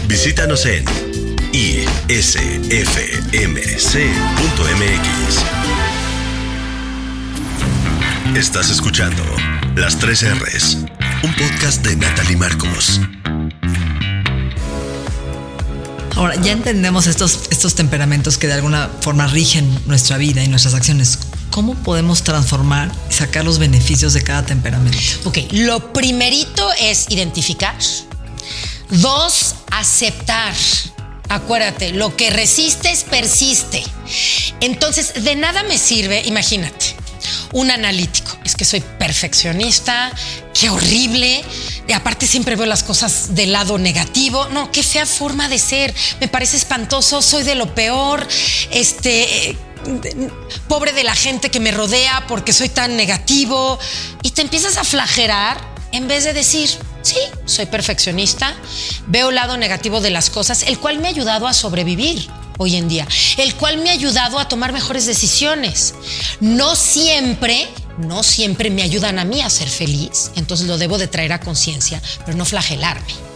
Visítanos 0.06 0.66
en 0.66 0.84
isfmc.mx. 1.54 2.36
Estás 8.36 8.70
escuchando 8.70 9.24
Las 9.78 9.98
3 10.00 10.42
R's, 10.42 10.80
un 11.24 11.34
podcast 11.34 11.82
de 11.86 11.96
Natalie 11.96 12.36
Marcos. 12.36 13.00
Ahora, 16.18 16.36
ya 16.42 16.52
entendemos 16.52 17.08
estos, 17.08 17.48
estos 17.52 17.74
temperamentos 17.74 18.38
que 18.38 18.48
de 18.48 18.54
alguna 18.54 18.90
forma 19.00 19.28
rigen 19.28 19.74
nuestra 19.86 20.18
vida 20.18 20.44
y 20.44 20.50
nuestras 20.50 20.74
acciones. 20.74 21.20
¿Cómo 21.54 21.76
podemos 21.76 22.24
transformar 22.24 22.92
y 23.12 23.14
sacar 23.14 23.46
los 23.46 23.60
beneficios 23.60 24.14
de 24.14 24.24
cada 24.24 24.44
temperamento? 24.44 24.98
Ok, 25.26 25.38
lo 25.52 25.94
primerito 25.94 26.68
es 26.80 27.06
identificar. 27.10 27.76
Dos, 28.90 29.54
aceptar. 29.70 30.56
Acuérdate, 31.30 31.92
lo 31.92 32.18
que 32.18 32.32
resistes 32.32 33.04
persiste. 33.04 33.84
Entonces, 34.62 35.24
de 35.24 35.36
nada 35.36 35.62
me 35.62 35.78
sirve, 35.78 36.24
imagínate, 36.26 36.96
un 37.52 37.70
analítico. 37.70 38.36
Es 38.44 38.56
que 38.56 38.66
soy 38.66 38.82
perfeccionista, 38.82 40.12
qué 40.60 40.72
horrible. 40.72 41.44
Aparte 41.94 42.26
siempre 42.26 42.56
veo 42.56 42.66
las 42.66 42.82
cosas 42.82 43.36
del 43.36 43.52
lado 43.52 43.78
negativo. 43.78 44.48
No, 44.50 44.72
qué 44.72 44.82
fea 44.82 45.06
forma 45.06 45.48
de 45.50 45.60
ser. 45.60 45.94
Me 46.20 46.28
parece 46.28 46.58
espantoso, 46.58 47.22
soy 47.22 47.44
de 47.44 47.54
lo 47.54 47.76
peor. 47.76 48.28
Este 48.72 49.50
eh, 49.52 49.58
pobre 50.68 50.94
de 50.94 51.04
la 51.04 51.16
gente 51.16 51.52
que 51.52 51.60
me 51.60 51.72
rodea 51.72 52.26
porque 52.28 52.54
soy 52.54 52.70
tan 52.70 52.96
negativo. 52.96 53.80
Y 54.22 54.32
te 54.32 54.42
empiezas 54.42 54.78
a 54.78 54.84
flagerar 54.84 55.74
en 55.92 56.08
vez 56.08 56.24
de 56.24 56.34
decir, 56.34 56.70
sí, 57.04 57.18
soy 57.46 57.68
perfeccionista, 57.68 58.56
veo 59.08 59.30
el 59.30 59.36
lado 59.36 59.58
negativo 59.58 60.02
de 60.02 60.10
las 60.10 60.30
cosas, 60.32 60.64
el 60.64 60.80
cual 60.80 60.98
me 60.98 61.08
ha 61.08 61.12
ayudado 61.12 61.48
a 61.48 61.54
sobrevivir 61.54 62.28
hoy 62.58 62.76
en 62.76 62.88
día, 62.88 63.08
el 63.38 63.56
cual 63.56 63.78
me 63.78 63.90
ha 63.90 63.94
ayudado 63.94 64.40
a 64.40 64.48
tomar 64.48 64.74
mejores 64.74 65.06
decisiones. 65.06 65.94
No 66.40 66.76
siempre, 66.76 67.68
no 68.00 68.24
siempre 68.24 68.72
me 68.72 68.82
ayudan 68.82 69.20
a 69.20 69.26
mí 69.26 69.42
a 69.42 69.50
ser 69.50 69.70
feliz, 69.70 70.32
entonces 70.36 70.68
lo 70.68 70.80
debo 70.80 70.98
de 70.98 71.08
traer 71.08 71.34
a 71.34 71.40
conciencia, 71.40 72.02
pero 72.26 72.38
no 72.38 72.46
flagelarme. 72.46 73.33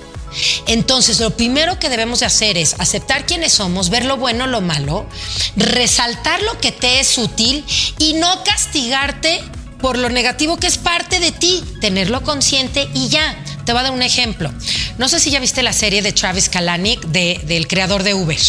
Entonces, 0.67 1.19
lo 1.19 1.31
primero 1.31 1.79
que 1.79 1.89
debemos 1.89 2.19
de 2.19 2.25
hacer 2.25 2.57
es 2.57 2.75
aceptar 2.79 3.25
quiénes 3.25 3.53
somos, 3.53 3.89
ver 3.89 4.05
lo 4.05 4.17
bueno, 4.17 4.47
lo 4.47 4.61
malo, 4.61 5.07
resaltar 5.55 6.41
lo 6.43 6.59
que 6.59 6.71
te 6.71 6.99
es 6.99 7.17
útil 7.17 7.65
y 7.99 8.13
no 8.13 8.43
castigarte 8.43 9.41
por 9.79 9.97
lo 9.97 10.09
negativo 10.09 10.57
que 10.57 10.67
es 10.67 10.77
parte 10.77 11.19
de 11.19 11.31
ti, 11.31 11.63
tenerlo 11.81 12.23
consciente 12.23 12.89
y 12.93 13.09
ya. 13.09 13.35
Te 13.65 13.73
voy 13.73 13.81
a 13.81 13.83
dar 13.83 13.93
un 13.93 14.01
ejemplo. 14.01 14.51
No 14.97 15.09
sé 15.09 15.19
si 15.19 15.29
ya 15.29 15.39
viste 15.39 15.61
la 15.61 15.73
serie 15.73 16.01
de 16.01 16.13
Travis 16.13 16.49
Kalanick, 16.49 17.01
del 17.01 17.67
creador 17.67 18.03
de 18.03 18.13
Uber. 18.13 18.39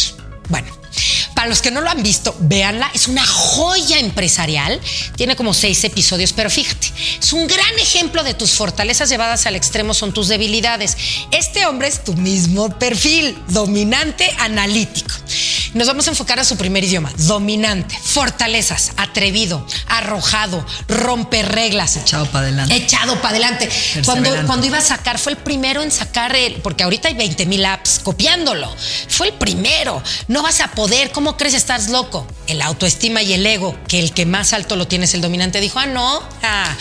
Bueno, 0.49 0.78
para 1.39 1.47
los 1.47 1.61
que 1.61 1.71
no 1.71 1.79
lo 1.79 1.89
han 1.89 2.03
visto, 2.03 2.35
véanla. 2.41 2.91
Es 2.93 3.07
una 3.07 3.25
joya 3.25 3.97
empresarial. 3.97 4.77
Tiene 5.15 5.37
como 5.37 5.53
seis 5.53 5.81
episodios, 5.85 6.33
pero 6.33 6.49
fíjate, 6.49 6.91
es 7.17 7.31
un 7.31 7.47
gran 7.47 7.79
ejemplo 7.79 8.25
de 8.25 8.33
tus 8.33 8.51
fortalezas 8.51 9.07
llevadas 9.07 9.45
al 9.45 9.55
extremo 9.55 9.93
son 9.93 10.11
tus 10.11 10.27
debilidades. 10.27 10.97
Este 11.31 11.65
hombre 11.65 11.87
es 11.87 12.03
tu 12.03 12.13
mismo 12.13 12.77
perfil, 12.77 13.37
dominante, 13.47 14.29
analítico. 14.37 15.15
Nos 15.73 15.87
vamos 15.87 16.07
a 16.07 16.09
enfocar 16.09 16.39
a 16.39 16.43
su 16.43 16.57
primer 16.57 16.83
idioma, 16.83 17.11
dominante, 17.17 17.97
fortalezas, 18.01 18.93
atrevido, 18.97 19.65
arrojado, 19.87 20.65
rompe 20.87 21.43
reglas. 21.43 21.95
Echado 21.95 22.25
para 22.25 22.47
adelante. 22.47 22.75
Echado 22.75 23.15
para 23.17 23.29
adelante. 23.29 23.69
Cuando, 24.03 24.31
cuando 24.47 24.65
iba 24.65 24.79
a 24.79 24.81
sacar, 24.81 25.19
fue 25.19 25.33
el 25.33 25.37
primero 25.37 25.83
en 25.83 25.91
sacar, 25.91 26.35
el, 26.35 26.55
porque 26.55 26.83
ahorita 26.83 27.09
hay 27.09 27.13
20 27.13 27.45
mil 27.45 27.63
apps 27.65 27.99
copiándolo. 27.99 28.75
Fue 29.09 29.27
el 29.27 29.33
primero. 29.33 30.01
No 30.27 30.41
vas 30.41 30.59
a 30.61 30.71
poder, 30.71 31.11
¿cómo 31.11 31.37
crees? 31.37 31.53
Estás 31.53 31.89
loco. 31.89 32.25
El 32.47 32.63
autoestima 32.63 33.21
y 33.21 33.33
el 33.33 33.45
ego, 33.45 33.77
que 33.87 33.99
el 33.99 34.11
que 34.11 34.25
más 34.25 34.53
alto 34.53 34.75
lo 34.75 34.87
tiene 34.87 35.05
es 35.05 35.13
el 35.13 35.21
dominante, 35.21 35.61
dijo, 35.61 35.77
ah, 35.77 35.85
no, 35.85 36.23
ah, 36.41 36.75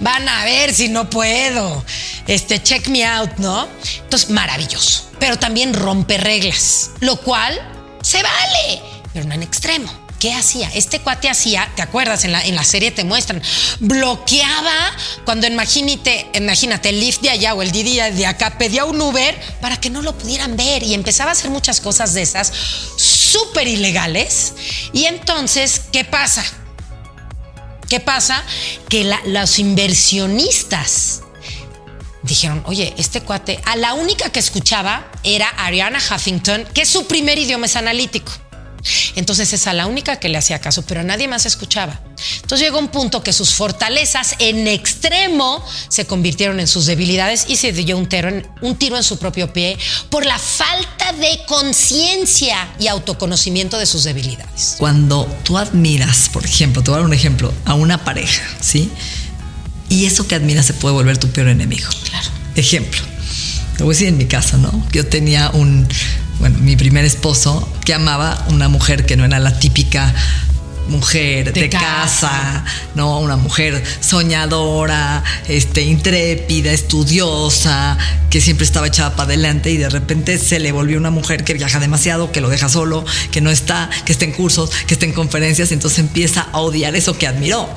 van 0.00 0.28
a 0.28 0.44
ver 0.44 0.74
si 0.74 0.88
no 0.88 1.08
puedo. 1.08 1.82
Este, 2.26 2.62
check 2.62 2.88
me 2.88 3.06
out, 3.06 3.30
¿no? 3.38 3.66
Entonces, 4.02 4.28
maravilloso. 4.28 5.10
Pero 5.18 5.38
también 5.38 5.72
rompe 5.72 6.18
reglas, 6.18 6.90
lo 7.00 7.16
cual 7.16 7.75
se 8.06 8.22
vale, 8.22 8.82
pero 9.12 9.26
no 9.26 9.34
en 9.34 9.42
extremo. 9.42 9.92
¿Qué 10.20 10.32
hacía? 10.32 10.70
Este 10.74 11.00
cuate 11.00 11.28
hacía, 11.28 11.68
¿te 11.74 11.82
acuerdas? 11.82 12.24
En 12.24 12.30
la, 12.30 12.40
en 12.40 12.54
la 12.54 12.62
serie 12.62 12.92
te 12.92 13.02
muestran, 13.02 13.42
bloqueaba 13.80 14.96
cuando 15.24 15.48
imagínate, 15.48 16.30
imagínate 16.34 16.90
el 16.90 17.00
Lyft 17.00 17.20
de 17.20 17.30
allá 17.30 17.54
o 17.54 17.62
el 17.62 17.72
Didi 17.72 17.96
de 17.96 18.26
acá, 18.26 18.58
pedía 18.58 18.84
un 18.84 19.00
Uber 19.00 19.36
para 19.60 19.78
que 19.78 19.90
no 19.90 20.02
lo 20.02 20.16
pudieran 20.16 20.56
ver 20.56 20.84
y 20.84 20.94
empezaba 20.94 21.30
a 21.30 21.32
hacer 21.32 21.50
muchas 21.50 21.80
cosas 21.80 22.14
de 22.14 22.22
esas 22.22 22.52
súper 22.96 23.66
ilegales. 23.66 24.54
Y 24.92 25.06
entonces, 25.06 25.82
¿qué 25.92 26.04
pasa? 26.04 26.44
¿Qué 27.88 27.98
pasa? 27.98 28.44
Que 28.88 29.12
los 29.26 29.58
inversionistas 29.58 31.22
dijeron, 32.26 32.62
oye, 32.66 32.94
este 32.98 33.20
cuate, 33.22 33.60
a 33.64 33.76
la 33.76 33.94
única 33.94 34.30
que 34.30 34.40
escuchaba 34.40 35.10
era 35.22 35.48
Ariana 35.48 35.98
Huffington, 35.98 36.64
que 36.74 36.84
su 36.84 37.06
primer 37.06 37.38
idioma 37.38 37.66
es 37.66 37.76
analítico. 37.76 38.32
Entonces 39.16 39.52
es 39.52 39.66
a 39.66 39.72
la 39.72 39.86
única 39.86 40.20
que 40.20 40.28
le 40.28 40.38
hacía 40.38 40.60
caso, 40.60 40.82
pero 40.82 41.02
nadie 41.02 41.28
más 41.28 41.46
escuchaba. 41.46 42.00
Entonces 42.36 42.60
llegó 42.60 42.78
un 42.78 42.88
punto 42.88 43.22
que 43.22 43.32
sus 43.32 43.54
fortalezas 43.54 44.36
en 44.38 44.66
extremo 44.68 45.64
se 45.88 46.06
convirtieron 46.06 46.60
en 46.60 46.68
sus 46.68 46.86
debilidades 46.86 47.46
y 47.48 47.56
se 47.56 47.72
dio 47.72 47.98
un 47.98 48.08
tiro, 48.08 48.28
en, 48.28 48.46
un 48.60 48.76
tiro 48.76 48.96
en 48.96 49.02
su 49.02 49.18
propio 49.18 49.52
pie 49.52 49.76
por 50.10 50.24
la 50.24 50.38
falta 50.38 51.12
de 51.12 51.40
conciencia 51.46 52.68
y 52.78 52.86
autoconocimiento 52.88 53.78
de 53.78 53.86
sus 53.86 54.04
debilidades. 54.04 54.76
Cuando 54.78 55.24
tú 55.42 55.58
admiras, 55.58 56.30
por 56.32 56.44
ejemplo, 56.44 56.82
te 56.82 56.90
voy 56.90 56.98
a 56.98 57.00
dar 57.00 57.06
un 57.06 57.14
ejemplo, 57.14 57.52
a 57.64 57.74
una 57.74 58.04
pareja, 58.04 58.42
¿sí? 58.60 58.90
Y 59.88 60.06
eso 60.06 60.26
que 60.26 60.34
admiras 60.34 60.66
se 60.66 60.74
puede 60.74 60.94
volver 60.94 61.18
tu 61.18 61.28
peor 61.28 61.48
enemigo. 61.48 61.88
Claro. 62.08 62.28
Ejemplo. 62.56 63.00
Te 63.76 63.84
voy 63.84 63.92
a 63.92 63.94
decir 63.94 64.08
en 64.08 64.16
mi 64.16 64.26
casa, 64.26 64.56
¿no? 64.56 64.86
Yo 64.92 65.06
tenía 65.06 65.50
un, 65.50 65.86
bueno, 66.40 66.58
mi 66.58 66.76
primer 66.76 67.04
esposo 67.04 67.70
que 67.84 67.92
amaba 67.94 68.46
una 68.48 68.68
mujer 68.68 69.04
que 69.04 69.16
no 69.16 69.24
era 69.24 69.38
la 69.38 69.58
típica 69.58 70.14
mujer 70.88 71.52
de, 71.52 71.68
casa. 71.68 72.64
no 72.94 73.20
una 73.20 73.36
mujer 73.36 73.82
soñadora 74.00 75.22
este 75.48 75.82
intrépida 75.82 76.72
estudiosa 76.72 77.98
que 78.30 78.40
siempre 78.40 78.64
estaba 78.64 78.86
echada 78.86 79.16
para 79.16 79.28
adelante 79.28 79.70
y 79.70 79.76
de 79.76 79.88
repente 79.88 80.38
se 80.38 80.58
le 80.58 80.72
volvió 80.72 80.98
una 80.98 81.10
mujer 81.10 81.44
que 81.44 81.54
viaja 81.54 81.80
demasiado 81.80 82.32
que 82.32 82.40
lo 82.40 82.48
deja 82.48 82.68
solo 82.68 83.04
que 83.30 83.40
no 83.40 83.50
está 83.50 83.90
que 84.04 84.12
está 84.12 84.24
en 84.24 84.32
cursos 84.32 84.70
que 84.86 84.94
está 84.94 85.06
en 85.06 85.12
conferencias 85.12 85.72
entonces 85.72 85.98
empieza 85.98 86.48
a 86.52 86.60
odiar 86.60 86.94
eso 86.96 87.18
que 87.18 87.26
admiró 87.26 87.68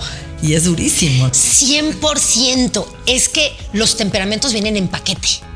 y 0.41 0.53
es 0.53 0.63
durísimo 0.65 1.29
100% 1.29 2.85
es 3.07 3.29
que 3.29 3.51
los 3.73 3.97
temperamentos 3.97 4.53
vienen 4.53 4.77
en 4.77 4.87
paquete 4.87 5.49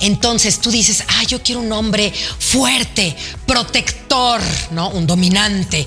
entonces 0.00 0.58
tú 0.58 0.70
dices, 0.70 1.04
ah, 1.08 1.24
yo 1.24 1.42
quiero 1.42 1.60
un 1.60 1.72
hombre 1.72 2.12
fuerte, 2.38 3.16
protector, 3.46 4.40
¿no? 4.72 4.90
Un 4.90 5.06
dominante. 5.06 5.86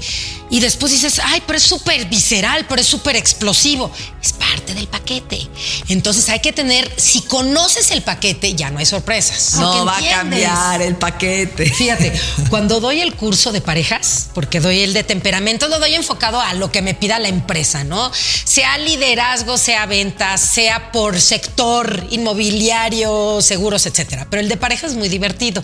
Y 0.53 0.59
después 0.59 0.91
dices, 0.91 1.19
ay, 1.23 1.41
pero 1.47 1.57
es 1.57 1.63
súper 1.63 2.05
visceral, 2.05 2.67
pero 2.69 2.79
es 2.79 2.85
súper 2.85 3.15
explosivo. 3.15 3.91
Es 4.21 4.33
parte 4.33 4.75
del 4.75 4.87
paquete. 4.87 5.49
Entonces 5.87 6.29
hay 6.29 6.41
que 6.41 6.53
tener, 6.53 6.93
si 6.95 7.21
conoces 7.21 7.89
el 7.89 8.03
paquete, 8.03 8.53
ya 8.53 8.69
no 8.69 8.77
hay 8.77 8.85
sorpresas. 8.85 9.55
No 9.55 9.83
va 9.83 9.97
a 9.97 10.07
cambiar 10.07 10.79
el 10.83 10.95
paquete. 10.95 11.65
Fíjate, 11.71 12.13
cuando 12.51 12.79
doy 12.79 13.01
el 13.01 13.15
curso 13.15 13.51
de 13.51 13.61
parejas, 13.61 14.29
porque 14.35 14.59
doy 14.59 14.81
el 14.81 14.93
de 14.93 15.03
temperamento, 15.03 15.67
lo 15.69 15.79
doy 15.79 15.95
enfocado 15.95 16.39
a 16.39 16.53
lo 16.53 16.71
que 16.71 16.83
me 16.83 16.93
pida 16.93 17.17
la 17.17 17.29
empresa, 17.29 17.83
¿no? 17.83 18.11
Sea 18.13 18.77
liderazgo, 18.77 19.57
sea 19.57 19.87
ventas, 19.87 20.39
sea 20.39 20.91
por 20.91 21.19
sector 21.19 22.05
inmobiliario, 22.11 23.41
seguros, 23.41 23.87
etcétera. 23.87 24.27
Pero 24.29 24.41
el 24.41 24.49
de 24.49 24.57
pareja 24.57 24.85
es 24.85 24.93
muy 24.93 25.09
divertido. 25.09 25.63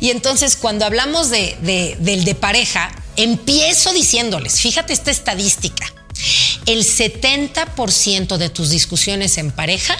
Y 0.00 0.10
entonces 0.10 0.56
cuando 0.56 0.84
hablamos 0.84 1.30
de, 1.30 1.96
del 2.00 2.24
de 2.26 2.34
pareja, 2.34 2.92
empiezo 3.22 3.92
diciéndoles, 3.92 4.60
fíjate 4.60 4.92
esta 4.92 5.10
estadística, 5.10 5.92
el 6.66 6.84
70% 6.84 8.36
de 8.36 8.50
tus 8.50 8.70
discusiones 8.70 9.38
en 9.38 9.50
pareja 9.50 9.96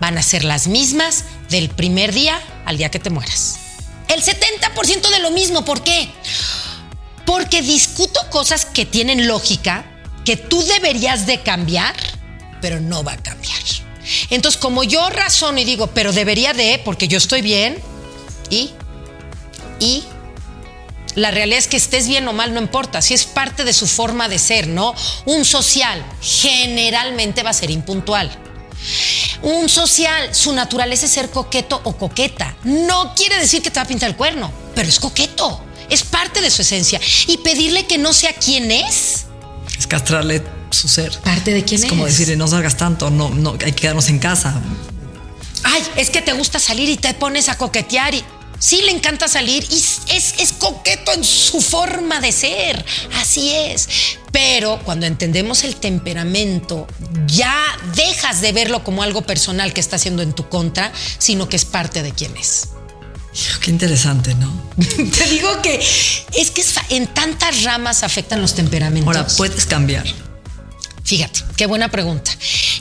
van 0.00 0.18
a 0.18 0.22
ser 0.22 0.44
las 0.44 0.66
mismas 0.66 1.24
del 1.50 1.68
primer 1.70 2.12
día 2.12 2.40
al 2.64 2.76
día 2.76 2.90
que 2.90 2.98
te 2.98 3.10
mueras. 3.10 3.56
El 4.08 4.22
70% 4.22 5.10
de 5.10 5.18
lo 5.20 5.30
mismo, 5.30 5.64
¿por 5.64 5.82
qué? 5.82 6.08
Porque 7.24 7.62
discuto 7.62 8.20
cosas 8.30 8.64
que 8.66 8.84
tienen 8.84 9.26
lógica, 9.26 9.84
que 10.24 10.36
tú 10.36 10.62
deberías 10.62 11.26
de 11.26 11.42
cambiar, 11.42 11.94
pero 12.60 12.80
no 12.80 13.02
va 13.02 13.12
a 13.12 13.16
cambiar. 13.16 13.54
Entonces, 14.30 14.60
como 14.60 14.84
yo 14.84 15.08
razono 15.10 15.58
y 15.58 15.64
digo, 15.64 15.88
pero 15.88 16.12
debería 16.12 16.52
de, 16.52 16.80
porque 16.84 17.08
yo 17.08 17.18
estoy 17.18 17.40
bien, 17.40 17.78
y 18.50 18.70
y 19.80 20.04
la 21.14 21.30
realidad 21.30 21.58
es 21.58 21.68
que 21.68 21.76
estés 21.76 22.08
bien 22.08 22.26
o 22.28 22.32
mal, 22.32 22.52
no 22.54 22.60
importa, 22.60 23.00
si 23.02 23.14
es 23.14 23.24
parte 23.24 23.64
de 23.64 23.72
su 23.72 23.86
forma 23.86 24.28
de 24.28 24.38
ser, 24.38 24.66
¿no? 24.66 24.94
Un 25.26 25.44
social 25.44 26.04
generalmente 26.20 27.42
va 27.42 27.50
a 27.50 27.54
ser 27.54 27.70
impuntual. 27.70 28.30
Un 29.42 29.68
social, 29.68 30.34
su 30.34 30.52
naturaleza 30.52 31.06
es 31.06 31.12
ser 31.12 31.30
coqueto 31.30 31.80
o 31.84 31.96
coqueta. 31.96 32.56
No 32.64 33.14
quiere 33.14 33.38
decir 33.38 33.62
que 33.62 33.70
te 33.70 33.78
va 33.78 33.84
a 33.84 33.88
pintar 33.88 34.10
el 34.10 34.16
cuerno, 34.16 34.50
pero 34.74 34.88
es 34.88 34.98
coqueto. 34.98 35.64
Es 35.88 36.02
parte 36.02 36.40
de 36.40 36.50
su 36.50 36.62
esencia. 36.62 37.00
Y 37.26 37.38
pedirle 37.38 37.86
que 37.86 37.98
no 37.98 38.12
sea 38.12 38.32
quien 38.32 38.70
es. 38.70 39.26
Es 39.78 39.86
castrarle 39.86 40.42
su 40.70 40.88
ser. 40.88 41.16
Parte 41.20 41.52
de 41.52 41.64
quién 41.64 41.78
es. 41.78 41.84
Es 41.84 41.90
como 41.90 42.06
decirle, 42.06 42.36
no 42.36 42.48
salgas 42.48 42.76
tanto, 42.76 43.10
no, 43.10 43.30
no, 43.30 43.52
hay 43.52 43.72
que 43.72 43.72
quedarnos 43.72 44.08
en 44.08 44.18
casa. 44.18 44.60
Ay, 45.62 45.82
es 45.96 46.10
que 46.10 46.20
te 46.20 46.32
gusta 46.32 46.58
salir 46.58 46.88
y 46.88 46.96
te 46.96 47.14
pones 47.14 47.48
a 47.48 47.56
coquetear 47.56 48.14
y 48.14 48.24
sí 48.58 48.82
le 48.82 48.90
encanta 48.90 49.28
salir 49.28 49.66
y 49.70 49.76
es, 49.76 50.34
es, 50.38 50.52
coqueto 50.52 51.12
en 51.12 51.24
su 51.24 51.60
forma 51.60 52.20
de 52.20 52.32
ser, 52.32 52.84
así 53.20 53.52
es. 53.54 53.88
Pero 54.32 54.80
cuando 54.84 55.06
entendemos 55.06 55.64
el 55.64 55.76
temperamento, 55.76 56.86
ya 57.26 57.54
dejas 57.94 58.40
de 58.40 58.52
verlo 58.52 58.82
como 58.82 59.02
algo 59.02 59.22
personal 59.22 59.72
que 59.72 59.80
está 59.80 59.96
haciendo 59.96 60.22
en 60.22 60.32
tu 60.32 60.48
contra, 60.48 60.92
sino 61.18 61.48
que 61.48 61.56
es 61.56 61.64
parte 61.64 62.02
de 62.02 62.12
quién 62.12 62.36
es. 62.36 62.68
Qué 63.60 63.70
interesante, 63.70 64.34
¿no? 64.34 64.52
Te 64.76 65.26
digo 65.28 65.60
que 65.60 65.80
es 66.32 66.50
que 66.50 66.64
en 66.90 67.06
tantas 67.08 67.62
ramas 67.64 68.02
afectan 68.02 68.40
los 68.40 68.54
temperamentos. 68.54 69.16
Ahora, 69.16 69.26
¿puedes 69.36 69.66
cambiar? 69.66 70.04
Fíjate, 71.04 71.40
qué 71.56 71.66
buena 71.66 71.90
pregunta. 71.90 72.30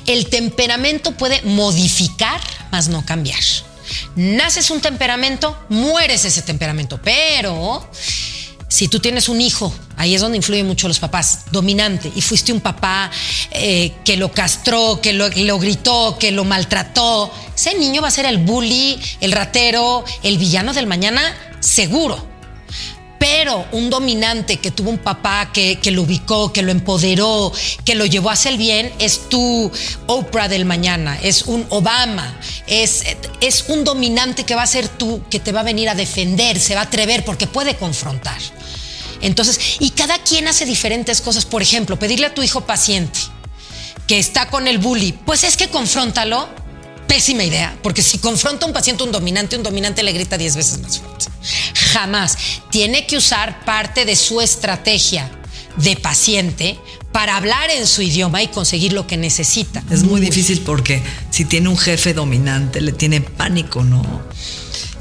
El 0.05 0.27
temperamento 0.27 1.11
puede 1.17 1.41
modificar, 1.41 2.39
más 2.71 2.87
no 2.87 3.05
cambiar. 3.05 3.41
Naces 4.15 4.69
un 4.71 4.81
temperamento, 4.81 5.57
mueres 5.69 6.25
ese 6.25 6.41
temperamento, 6.41 6.99
pero 7.03 7.89
si 8.73 8.87
tú 8.87 8.99
tienes 8.99 9.29
un 9.29 9.39
hijo, 9.39 9.71
ahí 9.97 10.15
es 10.15 10.21
donde 10.21 10.37
influyen 10.37 10.65
mucho 10.65 10.87
los 10.87 10.97
papás, 10.97 11.45
dominante, 11.51 12.11
y 12.15 12.21
fuiste 12.21 12.51
un 12.51 12.59
papá 12.59 13.11
eh, 13.51 13.93
que 14.03 14.17
lo 14.17 14.31
castró, 14.31 14.99
que 14.99 15.13
lo, 15.13 15.29
lo, 15.29 15.59
gritó, 15.59 16.17
que 16.19 16.31
lo 16.31 16.43
maltrató, 16.43 17.31
ese 17.55 17.75
niño 17.75 18.01
va 18.01 18.07
a 18.07 18.11
ser 18.11 18.25
el 18.25 18.39
bully, 18.39 18.99
el 19.21 19.31
ratero, 19.31 20.03
el 20.23 20.39
villano 20.39 20.73
del 20.73 20.87
mañana, 20.87 21.21
seguro. 21.59 22.32
Un 23.71 23.89
dominante 23.89 24.57
que 24.57 24.69
tuvo 24.69 24.91
un 24.91 24.99
papá 24.99 25.51
que, 25.51 25.79
lo 25.91 26.03
ubicó, 26.03 26.53
que 26.53 26.61
lo 26.61 26.71
empoderó, 26.71 27.51
que 27.83 27.95
lo 27.95 28.05
llevó 28.05 28.29
hacia 28.29 28.51
el 28.51 28.57
bien, 28.57 28.93
es 28.99 29.27
tu 29.27 29.71
Oprah 30.05 30.47
del 30.47 30.65
mañana, 30.65 31.19
es 31.19 31.41
un 31.43 31.65
Obama, 31.69 32.39
es, 32.67 33.03
es 33.41 33.65
un 33.69 33.83
dominante 33.83 34.43
que 34.43 34.53
va 34.53 34.61
a 34.61 34.67
ser 34.67 34.87
tú, 34.87 35.23
que 35.31 35.39
te 35.39 35.51
va 35.51 35.61
a 35.61 35.63
venir 35.63 35.89
a 35.89 35.95
defender, 35.95 36.59
se 36.59 36.75
va 36.75 36.81
a 36.81 36.83
atrever 36.83 37.25
porque 37.25 37.47
puede 37.47 37.75
confrontar. 37.75 38.39
Entonces, 39.21 39.77
y 39.79 39.89
cada 39.89 40.19
quien 40.19 40.47
hace 40.47 40.65
diferentes 40.65 41.19
cosas. 41.19 41.45
Por 41.45 41.61
ejemplo, 41.63 41.97
pedirle 41.97 42.27
a 42.27 42.33
tu 42.33 42.43
hijo 42.43 42.61
paciente 42.61 43.19
que 44.07 44.19
está 44.19 44.49
con 44.49 44.67
el 44.67 44.77
bully, 44.77 45.13
pues 45.13 45.43
es 45.43 45.57
que 45.57 45.69
confróntalo. 45.69 46.47
Pésima 47.07 47.43
idea, 47.43 47.77
porque 47.83 48.01
si 48.01 48.17
confronta 48.17 48.65
a 48.65 48.67
un 48.67 48.73
paciente 48.73 49.03
un 49.03 49.11
dominante, 49.11 49.55
un 49.55 49.63
dominante 49.63 50.03
le 50.03 50.13
grita 50.13 50.37
10 50.37 50.55
veces 50.55 50.79
más 50.79 50.99
fuerte. 50.99 51.25
Jamás. 51.93 52.37
Tiene 52.69 53.05
que 53.05 53.17
usar 53.17 53.63
parte 53.65 54.05
de 54.05 54.15
su 54.15 54.41
estrategia 54.41 55.29
de 55.77 55.95
paciente 55.95 56.79
para 57.11 57.37
hablar 57.37 57.69
en 57.69 57.87
su 57.87 58.01
idioma 58.01 58.41
y 58.41 58.47
conseguir 58.47 58.93
lo 58.93 59.05
que 59.05 59.17
necesita. 59.17 59.83
Es 59.91 60.03
muy 60.03 60.19
difícil 60.19 60.61
porque 60.61 61.01
si 61.29 61.45
tiene 61.45 61.69
un 61.69 61.77
jefe 61.77 62.13
dominante, 62.13 62.81
le 62.81 62.91
tiene 62.91 63.21
pánico, 63.21 63.83
¿no? 63.83 64.23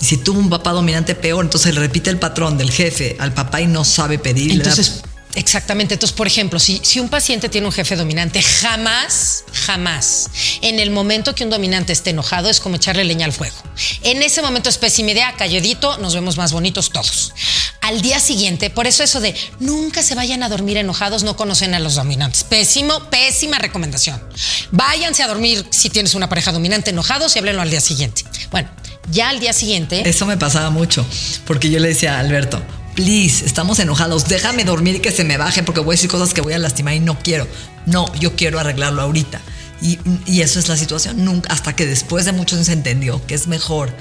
Y 0.00 0.04
si 0.04 0.18
tuvo 0.18 0.38
un 0.38 0.50
papá 0.50 0.72
dominante, 0.72 1.14
peor. 1.14 1.44
Entonces 1.44 1.74
le 1.74 1.80
repite 1.80 2.10
el 2.10 2.18
patrón 2.18 2.58
del 2.58 2.70
jefe 2.70 3.16
al 3.18 3.32
papá 3.32 3.60
y 3.60 3.66
no 3.66 3.84
sabe 3.84 4.18
pedir. 4.18 4.52
Entonces, 4.52 5.02
Exactamente. 5.34 5.94
Entonces, 5.94 6.14
por 6.16 6.26
ejemplo, 6.26 6.58
si, 6.58 6.80
si, 6.82 7.00
un 7.00 7.08
paciente 7.08 7.48
tiene 7.48 7.66
un 7.66 7.72
jefe 7.72 7.96
dominante, 7.96 8.42
jamás, 8.42 9.44
jamás, 9.52 10.30
en 10.60 10.78
el 10.78 10.90
momento 10.90 11.34
que 11.34 11.44
un 11.44 11.50
dominante 11.50 11.92
esté 11.92 12.10
enojado, 12.10 12.50
es 12.50 12.60
como 12.60 12.76
echarle 12.76 13.04
leña 13.04 13.24
al 13.24 13.32
fuego. 13.32 13.56
En 14.02 14.22
ese 14.22 14.42
momento 14.42 14.68
es 14.68 14.78
pésima 14.78 15.12
idea, 15.12 15.34
calladito, 15.36 15.96
nos 15.98 16.14
vemos 16.14 16.36
más 16.36 16.52
bonitos 16.52 16.90
todos. 16.90 17.32
Al 17.80 18.02
día 18.02 18.20
siguiente, 18.20 18.70
por 18.70 18.86
eso 18.86 19.02
eso 19.02 19.20
de 19.20 19.34
nunca 19.58 20.02
se 20.02 20.14
vayan 20.14 20.42
a 20.42 20.48
dormir 20.48 20.76
enojados, 20.76 21.22
no 21.22 21.36
conocen 21.36 21.74
a 21.74 21.80
los 21.80 21.94
dominantes. 21.94 22.44
Pésimo, 22.44 23.10
pésima 23.10 23.58
recomendación. 23.58 24.22
Váyanse 24.70 25.22
a 25.22 25.28
dormir 25.28 25.66
si 25.70 25.90
tienes 25.90 26.14
una 26.14 26.28
pareja 26.28 26.52
dominante 26.52 26.90
enojados 26.90 27.34
y 27.34 27.38
háblenlo 27.38 27.62
al 27.62 27.70
día 27.70 27.80
siguiente. 27.80 28.24
Bueno, 28.50 28.68
ya 29.10 29.30
al 29.30 29.40
día 29.40 29.52
siguiente. 29.52 30.08
Eso 30.08 30.26
me 30.26 30.36
pasaba 30.36 30.70
mucho, 30.70 31.04
porque 31.46 31.70
yo 31.70 31.80
le 31.80 31.88
decía 31.88 32.16
a 32.16 32.20
Alberto, 32.20 32.62
please, 32.94 33.44
estamos 33.44 33.78
enojados, 33.78 34.28
déjame 34.28 34.64
dormir 34.64 34.96
y 34.96 35.00
que 35.00 35.10
se 35.10 35.24
me 35.24 35.36
baje 35.36 35.62
porque 35.62 35.80
voy 35.80 35.94
a 35.94 35.96
decir 35.96 36.10
cosas 36.10 36.34
que 36.34 36.40
voy 36.40 36.52
a 36.52 36.58
lastimar 36.58 36.94
y 36.94 37.00
no 37.00 37.18
quiero. 37.18 37.46
No, 37.86 38.12
yo 38.14 38.36
quiero 38.36 38.58
arreglarlo 38.58 39.02
ahorita. 39.02 39.40
Y, 39.80 39.98
eso 40.40 40.60
es 40.60 40.68
la 40.68 40.76
situación, 40.76 41.24
nunca, 41.24 41.52
hasta 41.52 41.74
que 41.74 41.86
después 41.86 42.24
de 42.24 42.32
muchos 42.32 42.64
se 42.64 42.72
entendió 42.72 43.24
que 43.26 43.34
es 43.34 43.48
mejor 43.48 43.92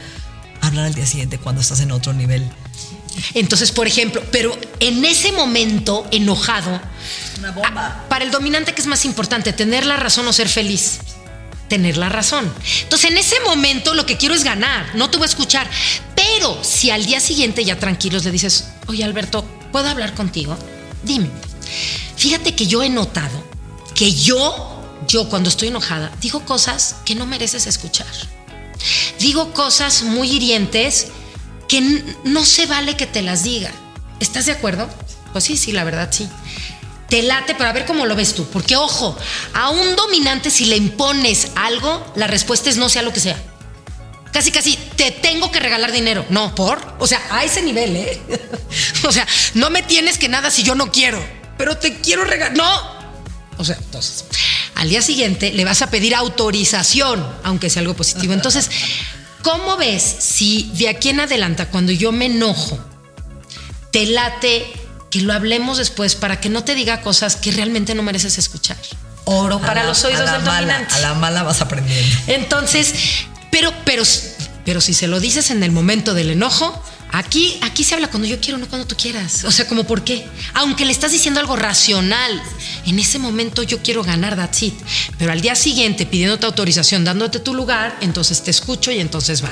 hablar 0.62 0.86
al 0.86 0.93
día 0.93 1.08
siguiente 1.08 1.39
cuando 1.39 1.62
estás 1.62 1.80
en 1.80 1.91
otro 1.91 2.13
nivel. 2.13 2.47
Entonces, 3.34 3.71
por 3.71 3.88
ejemplo, 3.88 4.23
pero 4.32 4.56
en 4.80 5.04
ese 5.04 5.32
momento 5.32 6.08
enojado, 6.12 6.80
una 7.39 7.51
bomba. 7.51 8.06
Para 8.08 8.23
el 8.23 8.32
dominante, 8.32 8.73
¿qué 8.73 8.82
es 8.82 8.88
más 8.88 9.06
importante? 9.06 9.54
¿Tener 9.54 9.86
la 9.86 9.97
razón 9.97 10.27
o 10.27 10.34
ser 10.34 10.49
feliz? 10.49 10.99
tener 11.67 11.95
la 11.95 12.10
razón. 12.10 12.54
Entonces, 12.84 13.12
en 13.12 13.17
ese 13.17 13.39
momento 13.45 13.93
lo 13.93 14.06
que 14.06 14.17
quiero 14.17 14.36
es 14.36 14.43
ganar, 14.43 14.93
no 14.93 15.10
te 15.10 15.17
voy 15.17 15.23
a 15.23 15.30
escuchar. 15.30 15.69
Pero 16.13 16.62
si 16.65 16.91
al 16.91 17.06
día 17.06 17.21
siguiente 17.21 17.63
ya 17.63 17.80
tranquilos 17.80 18.25
le 18.25 18.32
dices, 18.32 18.65
oye 18.87 19.03
Alberto, 19.03 19.45
¿puedo 19.71 19.87
hablar 19.87 20.13
contigo? 20.13 20.57
Dime, 21.03 21.29
fíjate 22.15 22.55
que 22.55 22.67
yo 22.67 22.83
he 22.83 22.89
notado 22.89 23.43
que 23.95 24.13
yo, 24.13 24.81
yo 25.07 25.29
cuando 25.29 25.49
estoy 25.49 25.69
enojada, 25.69 26.11
digo 26.21 26.45
cosas 26.45 26.97
que 27.05 27.15
no 27.15 27.25
mereces 27.25 27.67
escuchar. 27.67 28.07
Digo 29.19 29.53
cosas 29.53 30.03
muy 30.03 30.31
hirientes 30.31 31.07
que 31.67 32.03
no 32.23 32.43
se 32.45 32.65
vale 32.65 32.97
que 32.97 33.05
te 33.05 33.21
las 33.21 33.43
diga. 33.43 33.71
¿Estás 34.19 34.47
de 34.47 34.53
acuerdo? 34.53 34.89
Pues 35.31 35.43
sí, 35.43 35.55
sí, 35.55 35.71
la 35.71 35.83
verdad 35.83 36.09
sí 36.11 36.27
te 37.11 37.21
late, 37.23 37.55
pero 37.55 37.69
a 37.69 37.73
ver 37.73 37.85
cómo 37.85 38.05
lo 38.05 38.15
ves 38.15 38.33
tú. 38.33 38.45
Porque, 38.45 38.77
ojo, 38.77 39.17
a 39.53 39.69
un 39.69 39.97
dominante 39.97 40.49
si 40.49 40.65
le 40.65 40.77
impones 40.77 41.51
algo, 41.55 42.01
la 42.15 42.25
respuesta 42.25 42.69
es 42.69 42.77
no 42.77 42.87
sea 42.87 43.01
lo 43.01 43.11
que 43.11 43.19
sea. 43.19 43.37
Casi, 44.31 44.51
casi, 44.51 44.77
te 44.95 45.11
tengo 45.11 45.51
que 45.51 45.59
regalar 45.59 45.91
dinero. 45.91 46.25
No, 46.29 46.55
por. 46.55 46.95
O 46.99 47.07
sea, 47.07 47.21
a 47.31 47.43
ese 47.43 47.61
nivel, 47.61 47.95
¿eh? 47.95 48.21
o 49.03 49.11
sea, 49.11 49.27
no 49.55 49.69
me 49.69 49.83
tienes 49.83 50.17
que 50.17 50.29
nada 50.29 50.49
si 50.51 50.63
yo 50.63 50.75
no 50.75 50.91
quiero, 50.91 51.23
pero 51.57 51.77
te 51.77 51.99
quiero 51.99 52.23
regalar. 52.23 52.55
No. 52.55 53.01
O 53.57 53.65
sea, 53.65 53.75
entonces, 53.75 54.25
al 54.75 54.89
día 54.89 55.01
siguiente 55.01 55.51
le 55.51 55.65
vas 55.65 55.81
a 55.81 55.91
pedir 55.91 56.15
autorización, 56.15 57.27
aunque 57.43 57.69
sea 57.69 57.81
algo 57.81 57.93
positivo. 57.93 58.33
Entonces, 58.33 58.69
¿cómo 59.43 59.77
ves 59.77 60.01
si 60.01 60.71
de 60.75 60.89
aquí 60.89 61.09
en 61.09 61.19
adelante, 61.19 61.65
cuando 61.67 61.91
yo 61.91 62.11
me 62.11 62.27
enojo, 62.27 62.79
te 63.91 64.05
late 64.05 64.71
que 65.11 65.21
lo 65.21 65.33
hablemos 65.33 65.77
después 65.77 66.15
para 66.15 66.39
que 66.39 66.49
no 66.49 66.63
te 66.63 66.73
diga 66.73 67.01
cosas 67.01 67.35
que 67.35 67.51
realmente 67.51 67.93
no 67.93 68.01
mereces 68.01 68.37
escuchar. 68.37 68.77
Oro 69.25 69.59
para 69.59 69.83
los 69.83 70.03
oídos 70.03 70.31
del 70.31 70.43
dominante. 70.43 70.95
A 70.95 70.99
la 70.99 71.13
mala 71.13 71.43
vas 71.43 71.61
aprendiendo. 71.61 72.17
Entonces, 72.27 72.95
pero, 73.51 73.71
pero, 73.85 74.03
pero 74.65 74.81
si 74.81 74.93
se 74.93 75.07
lo 75.07 75.19
dices 75.19 75.51
en 75.51 75.63
el 75.63 75.71
momento 75.71 76.13
del 76.13 76.31
enojo, 76.31 76.81
Aquí, 77.13 77.59
aquí 77.61 77.83
se 77.83 77.93
habla 77.93 78.07
cuando 78.07 78.25
yo 78.27 78.39
quiero, 78.39 78.57
no 78.57 78.67
cuando 78.67 78.87
tú 78.87 78.95
quieras. 78.95 79.43
O 79.43 79.51
sea, 79.51 79.67
como 79.67 79.83
por 79.83 80.03
qué. 80.03 80.25
Aunque 80.53 80.85
le 80.85 80.93
estás 80.93 81.11
diciendo 81.11 81.41
algo 81.41 81.57
racional, 81.57 82.41
en 82.85 82.99
ese 82.99 83.19
momento 83.19 83.63
yo 83.63 83.79
quiero 83.83 84.01
ganar, 84.01 84.37
that's 84.37 84.63
it. 84.63 84.73
Pero 85.17 85.33
al 85.33 85.41
día 85.41 85.55
siguiente, 85.55 86.05
pidiéndote 86.05 86.45
autorización, 86.45 87.03
dándote 87.03 87.39
tu 87.39 87.53
lugar, 87.53 87.97
entonces 87.99 88.41
te 88.43 88.51
escucho 88.51 88.91
y 88.91 88.99
entonces 88.99 89.43
va. 89.43 89.49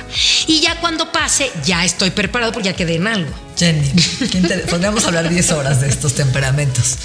Y 0.47 0.61
ya 0.61 0.79
cuando 0.79 1.11
pase, 1.11 1.51
ya 1.65 1.83
estoy 1.83 2.11
preparado 2.11 2.53
porque 2.53 2.69
ya 2.69 2.75
quedé 2.75 2.95
en 2.95 3.07
algo. 3.07 3.33
Jenny, 3.57 3.91
podríamos 4.69 5.03
hablar 5.03 5.29
10 5.29 5.51
horas 5.51 5.81
de 5.81 5.89
estos 5.89 6.15
temperamentos 6.15 6.95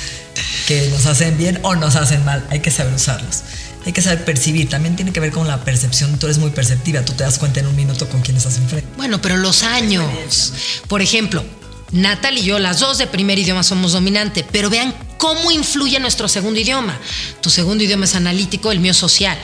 que 0.68 0.86
nos 0.88 1.06
hacen 1.06 1.36
bien 1.36 1.58
o 1.62 1.74
nos 1.74 1.96
hacen 1.96 2.24
mal. 2.24 2.46
Hay 2.50 2.60
que 2.60 2.70
saber 2.70 2.94
usarlos 2.94 3.42
hay 3.84 3.92
que 3.92 4.02
saber 4.02 4.24
percibir. 4.24 4.68
También 4.68 4.96
tiene 4.96 5.12
que 5.12 5.20
ver 5.20 5.30
con 5.30 5.46
la 5.46 5.64
percepción. 5.64 6.18
Tú 6.18 6.26
eres 6.26 6.38
muy 6.38 6.50
perceptiva. 6.50 7.04
Tú 7.04 7.12
te 7.12 7.24
das 7.24 7.38
cuenta 7.38 7.60
en 7.60 7.66
un 7.66 7.76
minuto 7.76 8.08
con 8.08 8.22
quién 8.22 8.36
estás 8.36 8.56
enfrente. 8.58 8.88
Bueno, 8.96 9.20
pero 9.20 9.36
los 9.36 9.62
años. 9.62 10.52
Por 10.88 11.02
ejemplo, 11.02 11.44
Natal 11.92 12.38
y 12.38 12.42
yo, 12.42 12.58
las 12.58 12.80
dos 12.80 12.98
de 12.98 13.06
primer 13.06 13.38
idioma 13.38 13.62
somos 13.62 13.92
dominante, 13.92 14.44
pero 14.50 14.68
vean 14.70 14.94
cómo 15.16 15.50
influye 15.50 16.00
nuestro 16.00 16.28
segundo 16.28 16.58
idioma. 16.58 16.98
Tu 17.40 17.50
segundo 17.50 17.84
idioma 17.84 18.04
es 18.04 18.14
analítico, 18.14 18.72
el 18.72 18.80
mío 18.80 18.94
social. 18.94 19.38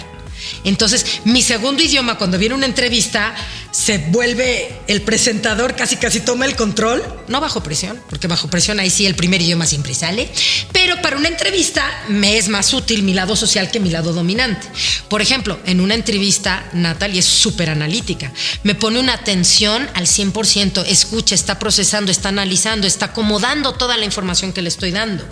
Entonces, 0.64 1.20
mi 1.24 1.42
segundo 1.42 1.83
idioma, 1.83 2.18
cuando 2.18 2.38
viene 2.38 2.55
una 2.55 2.66
entrevista, 2.66 3.35
se 3.70 3.98
vuelve 3.98 4.81
el 4.88 5.03
presentador, 5.03 5.76
casi 5.76 5.96
casi 5.96 6.20
toma 6.20 6.44
el 6.44 6.57
control, 6.57 7.03
no 7.29 7.40
bajo 7.40 7.62
presión, 7.62 8.00
porque 8.09 8.26
bajo 8.26 8.48
presión 8.48 8.81
ahí 8.81 8.90
sí 8.90 9.07
el 9.07 9.14
primer 9.14 9.40
idioma 9.40 9.66
siempre 9.66 9.94
sale, 9.94 10.29
pero 10.72 11.00
para 11.03 11.16
una 11.16 11.29
entrevista 11.29 11.85
me 12.09 12.37
es 12.37 12.48
más 12.48 12.74
útil 12.74 13.03
mi 13.03 13.14
lado 13.14 13.37
social 13.37 13.70
que 13.70 13.79
mi 13.79 13.90
lado 13.90 14.12
dominante. 14.12 14.66
Por 15.09 15.22
ejemplo, 15.22 15.59
en 15.66 15.81
una 15.81 15.94
entrevista, 15.94 16.68
Natalie 16.72 17.20
es 17.20 17.26
súper 17.26 17.70
analítica, 17.70 18.33
me 18.64 18.74
pone 18.74 18.98
una 18.98 19.14
atención 19.14 19.88
al 19.94 20.07
100%, 20.07 20.85
escucha, 20.87 21.35
está 21.35 21.59
procesando, 21.59 22.11
está 22.11 22.31
analizando, 22.31 22.87
está 22.87 23.07
acomodando 23.07 23.74
toda 23.74 23.96
la 23.96 24.05
información 24.05 24.53
que 24.53 24.62
le 24.62 24.68
estoy 24.68 24.90
dando. 24.90 25.24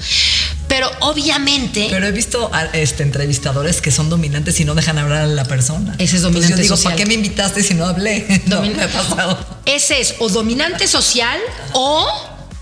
Pero 0.68 0.90
obviamente... 1.00 1.88
Pero 1.90 2.06
he 2.06 2.12
visto 2.12 2.50
a, 2.52 2.64
este, 2.66 3.02
entrevistadores 3.02 3.80
que 3.80 3.90
son 3.90 4.10
dominantes 4.10 4.60
y 4.60 4.64
no 4.64 4.74
dejan 4.74 4.98
hablar 4.98 5.22
a 5.22 5.26
la 5.26 5.44
persona. 5.44 5.94
Ese 5.98 6.16
es 6.16 6.22
dominante 6.22 6.56
yo 6.56 6.62
digo, 6.62 6.76
¿para 6.76 6.96
qué 6.96 7.06
me 7.06 7.14
invitaste 7.14 7.62
si 7.62 7.74
no 7.74 7.86
hablé? 7.86 8.42
no, 8.46 8.62
me 8.62 8.82
ha 8.82 8.88
pasado. 8.88 9.38
Ese 9.64 10.00
es 10.00 10.16
o 10.18 10.28
dominante 10.28 10.86
social 10.86 11.38
o 11.72 12.06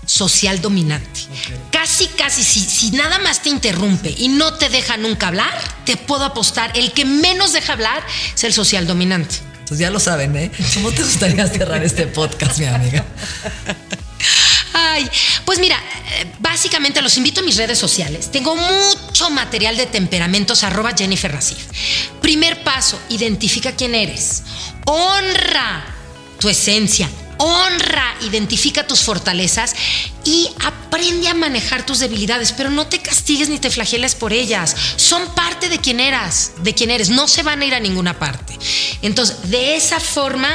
social 0.05 0.61
dominante. 0.61 1.21
Casi, 1.71 2.07
casi, 2.07 2.43
si, 2.43 2.61
si 2.61 2.91
nada 2.91 3.19
más 3.19 3.43
te 3.43 3.49
interrumpe 3.49 4.15
y 4.17 4.29
no 4.29 4.53
te 4.53 4.69
deja 4.69 4.97
nunca 4.97 5.27
hablar, 5.27 5.53
te 5.85 5.97
puedo 5.97 6.23
apostar, 6.23 6.71
el 6.75 6.93
que 6.93 7.03
menos 7.05 7.53
deja 7.53 7.73
hablar 7.73 8.01
es 8.33 8.43
el 8.43 8.53
social 8.53 8.87
dominante. 8.87 9.35
Pues 9.67 9.81
ya 9.81 9.91
lo 9.91 9.99
saben, 9.99 10.35
¿eh? 10.37 10.51
¿Cómo 10.75 10.91
te 10.91 11.03
gustaría 11.03 11.45
cerrar 11.47 11.83
este 11.83 12.07
podcast, 12.07 12.57
mi 12.59 12.65
amiga? 12.65 13.03
Pues 15.45 15.59
mira, 15.59 15.77
eh, 15.77 16.25
básicamente 16.39 17.01
los 17.01 17.17
invito 17.17 17.41
a 17.41 17.43
mis 17.43 17.57
redes 17.57 17.77
sociales. 17.77 18.31
Tengo 18.31 18.55
mucho 18.55 19.29
material 19.29 19.77
de 19.77 19.85
temperamentos 19.85 20.63
arroba 20.63 20.93
Jennifer 20.97 21.31
Racif. 21.31 21.67
Primer 22.21 22.63
paso, 22.63 22.99
identifica 23.09 23.71
quién 23.73 23.95
eres. 23.95 24.43
Honra 24.85 25.85
tu 26.39 26.49
esencia. 26.49 27.09
Honra, 27.37 28.15
identifica 28.21 28.87
tus 28.87 29.01
fortalezas 29.01 29.75
y 30.23 30.49
aprende 30.65 31.27
a 31.27 31.33
manejar 31.33 31.85
tus 31.85 31.99
debilidades, 31.99 32.51
pero 32.51 32.69
no 32.69 32.87
te 32.87 32.99
castigues 32.99 33.49
ni 33.49 33.59
te 33.59 33.69
flageles 33.69 34.15
por 34.15 34.33
ellas. 34.33 34.75
Son 34.95 35.33
parte 35.35 35.69
de 35.69 35.79
quien 35.79 35.99
eras, 35.99 36.53
de 36.59 36.73
quien 36.73 36.91
eres, 36.91 37.09
no 37.09 37.27
se 37.27 37.43
van 37.43 37.61
a 37.61 37.65
ir 37.65 37.73
a 37.73 37.79
ninguna 37.79 38.19
parte. 38.19 38.57
Entonces, 39.01 39.49
de 39.49 39.75
esa 39.75 39.99
forma 39.99 40.49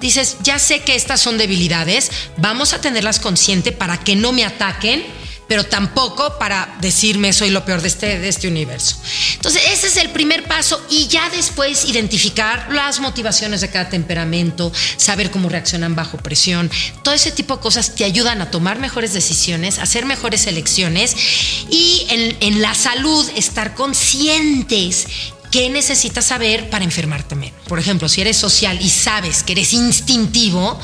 dices, 0.00 0.36
ya 0.42 0.58
sé 0.58 0.80
que 0.80 0.94
estas 0.94 1.20
son 1.20 1.38
debilidades, 1.38 2.10
vamos 2.36 2.72
a 2.72 2.80
tenerlas 2.80 3.18
consciente 3.18 3.72
para 3.72 3.98
que 3.98 4.16
no 4.16 4.32
me 4.32 4.44
ataquen 4.44 5.17
pero 5.48 5.64
tampoco 5.64 6.38
para 6.38 6.76
decirme 6.80 7.32
soy 7.32 7.50
lo 7.50 7.64
peor 7.64 7.80
de 7.80 7.88
este, 7.88 8.18
de 8.18 8.28
este 8.28 8.46
universo. 8.46 8.96
Entonces, 9.34 9.62
ese 9.72 9.88
es 9.88 9.96
el 9.96 10.10
primer 10.10 10.44
paso 10.44 10.80
y 10.90 11.08
ya 11.08 11.28
después 11.30 11.86
identificar 11.86 12.68
las 12.70 13.00
motivaciones 13.00 13.60
de 13.62 13.70
cada 13.70 13.88
temperamento, 13.88 14.70
saber 14.96 15.30
cómo 15.30 15.48
reaccionan 15.48 15.94
bajo 15.94 16.18
presión, 16.18 16.70
todo 17.02 17.14
ese 17.14 17.32
tipo 17.32 17.56
de 17.56 17.62
cosas 17.62 17.94
te 17.94 18.04
ayudan 18.04 18.42
a 18.42 18.50
tomar 18.50 18.78
mejores 18.78 19.14
decisiones, 19.14 19.78
hacer 19.78 20.04
mejores 20.04 20.46
elecciones 20.46 21.16
y 21.70 22.06
en, 22.10 22.36
en 22.40 22.62
la 22.62 22.74
salud 22.74 23.28
estar 23.34 23.74
conscientes 23.74 25.06
¿Qué 25.50 25.70
necesitas 25.70 26.26
saber 26.26 26.68
para 26.68 26.84
enfermarte 26.84 27.34
menos? 27.34 27.58
Por 27.68 27.78
ejemplo, 27.78 28.08
si 28.08 28.20
eres 28.20 28.36
social 28.36 28.78
y 28.82 28.90
sabes 28.90 29.42
que 29.42 29.52
eres 29.52 29.72
instintivo, 29.72 30.78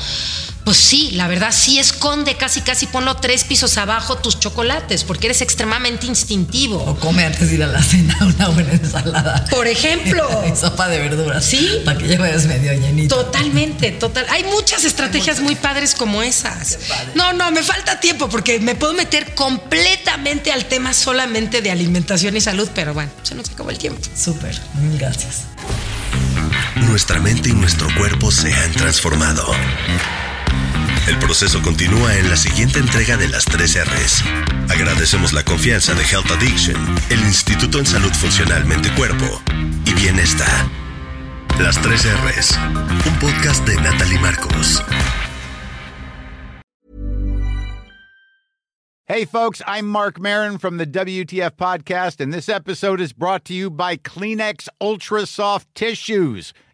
pues 0.65 0.77
sí, 0.77 1.11
la 1.11 1.27
verdad 1.27 1.51
sí 1.51 1.77
esconde 1.77 2.37
casi 2.37 2.61
casi 2.61 2.87
ponlo 2.87 3.15
tres 3.17 3.43
pisos 3.43 3.77
abajo 3.77 4.17
tus 4.17 4.39
chocolates 4.39 5.03
porque 5.03 5.27
eres 5.27 5.41
extremadamente 5.41 6.07
instintivo. 6.07 6.77
O 6.77 6.95
come 6.99 7.23
antes 7.23 7.49
de 7.49 7.55
ir 7.55 7.63
a 7.63 7.67
la 7.67 7.83
cena 7.83 8.17
una 8.21 8.49
buena 8.49 8.73
ensalada. 8.73 9.45
Por 9.51 9.67
ejemplo. 9.67 10.27
y 10.51 10.55
sopa 10.55 10.87
de 10.89 10.97
verduras. 10.97 11.45
Sí. 11.45 11.81
Para 11.85 11.99
que 11.99 12.07
lleves 12.07 12.47
medio 12.47 12.73
llenito. 12.73 13.15
Totalmente, 13.15 13.91
total. 13.91 14.25
Hay 14.29 14.43
muchas 14.45 14.85
estrategias 14.85 15.39
muy 15.39 15.55
padres 15.55 15.93
como 15.93 16.23
esas. 16.23 16.79
No, 17.13 17.31
no, 17.31 17.51
me 17.51 17.61
falta 17.61 17.99
tiempo 17.99 18.27
porque 18.27 18.59
me 18.59 18.73
puedo 18.73 18.93
meter 18.93 19.35
completamente 19.35 20.51
al 20.51 20.65
tema 20.65 20.93
solamente 20.93 21.61
de 21.61 21.69
alimentación 21.69 22.37
y 22.37 22.41
salud, 22.41 22.67
pero 22.73 22.95
bueno, 22.95 23.11
se 23.21 23.35
nos 23.35 23.51
acabó 23.51 23.69
el 23.69 23.77
tiempo. 23.77 24.01
Súper, 24.17 24.59
mil 24.81 24.97
gracias. 24.97 25.43
Nuestra 26.75 27.19
mente 27.19 27.49
y 27.49 27.53
nuestro 27.53 27.87
cuerpo 27.95 28.31
se 28.31 28.51
han 28.51 28.71
transformado. 28.71 29.45
El 31.07 31.19
proceso 31.19 31.61
continúa 31.61 32.17
en 32.17 32.29
la 32.29 32.35
siguiente 32.35 32.79
entrega 32.79 33.15
de 33.15 33.27
las 33.27 33.45
3 33.45 33.85
R's. 33.85 34.23
Agradecemos 34.71 35.33
la 35.33 35.43
confianza 35.43 35.93
de 35.93 36.01
Health 36.01 36.31
Addiction, 36.31 36.75
el 37.11 37.19
Instituto 37.19 37.77
en 37.77 37.85
Salud 37.85 38.11
Funcional 38.11 38.65
Mente 38.65 38.89
Cuerpo 38.95 39.39
y 39.85 39.93
Bienestar. 39.93 40.67
Las 41.59 41.79
3 41.79 42.07
R's, 42.25 42.57
un 43.05 43.19
podcast 43.19 43.67
de 43.67 43.75
Natalie 43.75 44.17
Marcos. 44.17 44.81
Hey, 49.07 49.25
folks, 49.25 49.61
I'm 49.67 49.85
Mark 49.85 50.19
Marin 50.19 50.57
from 50.57 50.77
the 50.77 50.87
WTF 50.87 51.51
Podcast, 51.51 52.19
and 52.19 52.33
this 52.33 52.49
episode 52.49 52.99
is 52.99 53.13
brought 53.13 53.45
to 53.45 53.53
you 53.53 53.69
by 53.69 53.97
Kleenex 53.97 54.67
Ultra 54.81 55.27
Soft 55.27 55.67
Tissues 55.75 56.51